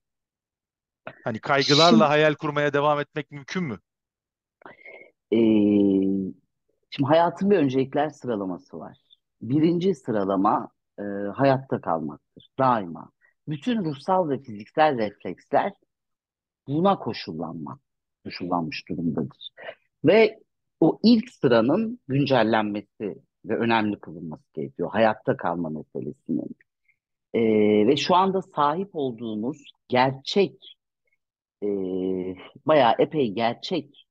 Hani 1.24 1.40
kaygılarla 1.40 1.90
Şimdi, 1.90 2.04
hayal 2.04 2.34
kurmaya 2.34 2.72
devam 2.72 3.00
etmek 3.00 3.30
mümkün 3.30 3.62
mü? 3.64 3.78
e, 5.32 5.38
şimdi 6.90 7.08
hayatın 7.08 7.50
bir 7.50 7.56
öncelikler 7.56 8.08
sıralaması 8.10 8.78
var. 8.78 8.98
Birinci 9.42 9.94
sıralama 9.94 10.68
e, 10.98 11.02
hayatta 11.34 11.80
kalmaktır 11.80 12.48
daima. 12.58 13.10
Bütün 13.48 13.84
ruhsal 13.84 14.28
ve 14.28 14.42
fiziksel 14.42 14.98
refleksler 14.98 15.72
buna 16.68 16.98
koşullanmak, 16.98 17.78
koşullanmış 18.24 18.88
durumdadır. 18.88 19.50
Ve 20.04 20.40
o 20.80 21.00
ilk 21.02 21.30
sıranın 21.30 22.00
güncellenmesi 22.08 23.14
ve 23.44 23.56
önemli 23.56 24.00
kılınması 24.00 24.52
gerekiyor. 24.54 24.90
Hayatta 24.92 25.36
kalma 25.36 25.68
meselesinin. 25.68 26.56
E, 27.34 27.40
ve 27.86 27.96
şu 27.96 28.14
anda 28.14 28.42
sahip 28.42 28.90
olduğumuz 28.92 29.72
gerçek, 29.88 30.76
e, 31.62 31.68
bayağı 32.66 32.94
epey 32.98 33.30
gerçek 33.32 34.06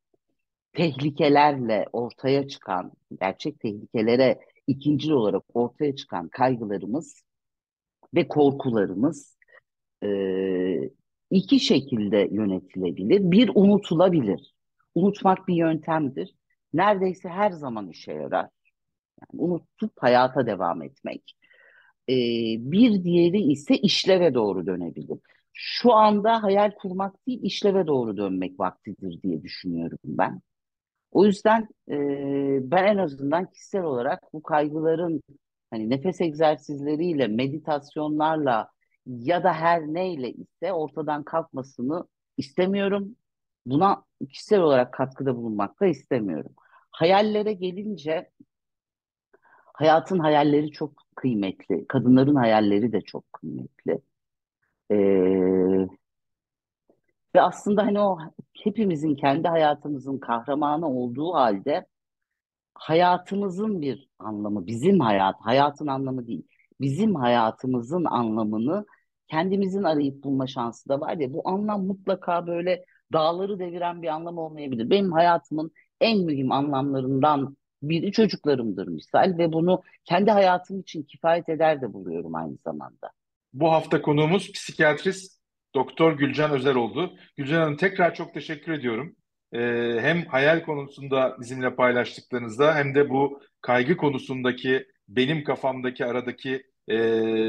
tehlikelerle 0.73 1.86
ortaya 1.93 2.47
çıkan, 2.47 2.91
gerçek 3.21 3.59
tehlikelere 3.59 4.39
ikincil 4.67 5.11
olarak 5.11 5.43
ortaya 5.53 5.95
çıkan 5.95 6.27
kaygılarımız 6.30 7.23
ve 8.13 8.27
korkularımız 8.27 9.38
e, 10.03 10.09
iki 11.32 11.59
şekilde 11.59 12.27
yönetilebilir. 12.32 13.32
Bir 13.32 13.51
unutulabilir. 13.55 14.53
Unutmak 14.95 15.47
bir 15.47 15.55
yöntemdir. 15.55 16.36
Neredeyse 16.73 17.30
her 17.30 17.51
zaman 17.51 17.89
işe 17.89 18.11
yarar. 18.11 18.49
Yani 19.22 19.41
unutup 19.41 19.91
hayata 19.97 20.45
devam 20.47 20.82
etmek. 20.84 21.36
E, 22.09 22.13
bir 22.72 23.03
diğeri 23.03 23.41
ise 23.41 23.78
işleve 23.78 24.34
doğru 24.34 24.65
dönebilir. 24.65 25.20
Şu 25.53 25.93
anda 25.93 26.43
hayal 26.43 26.72
kurmak 26.72 27.28
değil, 27.28 27.39
işleve 27.43 27.88
doğru 27.88 28.17
dönmek 28.17 28.59
vaktidir 28.59 29.22
diye 29.24 29.43
düşünüyorum 29.43 29.99
ben. 30.03 30.41
O 31.11 31.26
yüzden 31.26 31.67
e, 31.89 31.95
ben 32.72 32.84
en 32.84 32.97
azından 32.97 33.45
kişisel 33.51 33.84
olarak 33.84 34.34
bu 34.34 34.43
kaygıların 34.43 35.22
hani 35.72 35.89
nefes 35.89 36.22
egzersizleriyle, 36.22 37.28
meditasyonlarla 37.28 38.70
ya 39.05 39.43
da 39.43 39.53
her 39.53 39.82
neyle 39.82 40.32
ise 40.32 40.74
ortadan 40.74 41.24
kalkmasını 41.24 42.07
istemiyorum. 42.38 43.15
Buna 43.65 44.03
kişisel 44.30 44.59
olarak 44.59 44.93
katkıda 44.93 45.36
bulunmak 45.36 45.82
da 45.82 45.88
istemiyorum. 45.88 46.51
Hayallere 46.91 47.53
gelince 47.53 48.30
hayatın 49.80 50.19
hayalleri 50.19 50.71
çok 50.71 50.91
kıymetli. 51.15 51.88
Kadınların 51.88 52.36
hayalleri 52.36 52.91
de 52.91 53.01
çok 53.01 53.34
kıymetli. 53.34 54.01
Ee, 54.91 55.88
ve 57.36 57.41
aslında 57.41 57.86
hani 57.86 57.99
o 57.99 58.17
hepimizin 58.63 59.15
kendi 59.15 59.47
hayatımızın 59.47 60.17
kahramanı 60.17 60.88
olduğu 60.89 61.34
halde 61.34 61.86
hayatımızın 62.73 63.82
bir 63.82 64.09
anlamı, 64.19 64.67
bizim 64.67 64.99
hayat, 64.99 65.36
hayatın 65.41 65.88
anlamı 65.88 66.27
değil, 66.27 66.47
bizim 66.82 67.15
hayatımızın 67.15 68.05
anlamını 68.05 68.86
kendimizin 69.27 69.84
arayıp 69.84 70.23
bulma 70.23 70.47
şansı 70.47 70.89
da 70.89 70.99
var 71.01 71.17
ya 71.17 71.34
bu 71.34 71.41
anlam 71.49 71.86
mutlaka 71.86 72.47
böyle 72.47 72.86
dağları 73.13 73.59
deviren 73.59 74.01
bir 74.01 74.07
anlam 74.07 74.38
olmayabilir. 74.38 74.89
Benim 74.89 75.11
hayatımın 75.11 75.71
en 76.01 76.19
mühim 76.19 76.51
anlamlarından 76.51 77.57
biri 77.82 78.11
çocuklarımdır 78.11 78.88
misal 78.88 79.38
ve 79.38 79.53
bunu 79.53 79.84
kendi 80.05 80.32
hayatım 80.32 80.80
için 80.80 81.03
kifayet 81.03 81.49
eder 81.49 81.82
de 81.82 81.93
buluyorum 81.93 82.36
aynı 82.36 82.57
zamanda. 82.63 83.11
Bu 83.53 83.71
hafta 83.71 84.01
konuğumuz 84.01 84.51
psikiyatrist 84.51 85.39
Doktor 85.75 86.17
Gülcan 86.17 86.51
Özer 86.51 86.75
oldu. 86.75 87.13
Gülcan 87.38 87.61
Hanım 87.61 87.77
tekrar 87.77 88.15
çok 88.15 88.34
teşekkür 88.34 88.71
ediyorum. 88.71 89.15
Ee, 89.53 89.97
hem 90.01 90.25
hayal 90.25 90.63
konusunda 90.63 91.38
bizimle 91.39 91.75
paylaştıklarınızda 91.75 92.75
hem 92.75 92.95
de 92.95 93.09
bu 93.09 93.41
kaygı 93.61 93.97
konusundaki 93.97 94.88
benim 95.07 95.43
kafamdaki 95.43 96.05
aradaki 96.05 96.63
e, 96.88 96.97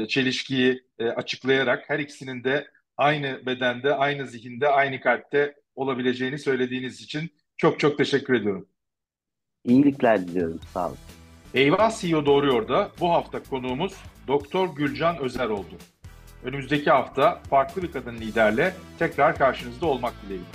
çelişkiyi 0.07 0.83
e, 0.99 1.05
açıklayarak 1.05 1.89
her 1.89 1.99
ikisinin 1.99 2.43
de 2.43 2.67
aynı 2.97 3.45
bedende, 3.45 3.93
aynı 3.93 4.27
zihinde, 4.27 4.67
aynı 4.67 5.01
kalpte 5.01 5.55
olabileceğini 5.75 6.39
söylediğiniz 6.39 7.01
için 7.01 7.29
çok 7.57 7.79
çok 7.79 7.97
teşekkür 7.97 8.33
ediyorum. 8.33 8.67
İyilikler 9.65 10.27
diliyorum. 10.27 10.59
Sağ 10.73 10.87
olun. 10.87 10.97
Eyvah 11.53 11.99
CEO 11.99 12.25
Doğruyor 12.25 12.67
da 12.67 12.91
bu 12.99 13.11
hafta 13.11 13.43
konuğumuz 13.43 13.93
Doktor 14.27 14.75
Gülcan 14.75 15.17
Özer 15.17 15.49
oldu. 15.49 15.75
Önümüzdeki 16.43 16.91
hafta 16.91 17.41
farklı 17.49 17.83
bir 17.83 17.91
kadın 17.91 18.15
liderle 18.15 18.73
tekrar 18.99 19.37
karşınızda 19.37 19.85
olmak 19.85 20.13
dileğiyle. 20.25 20.45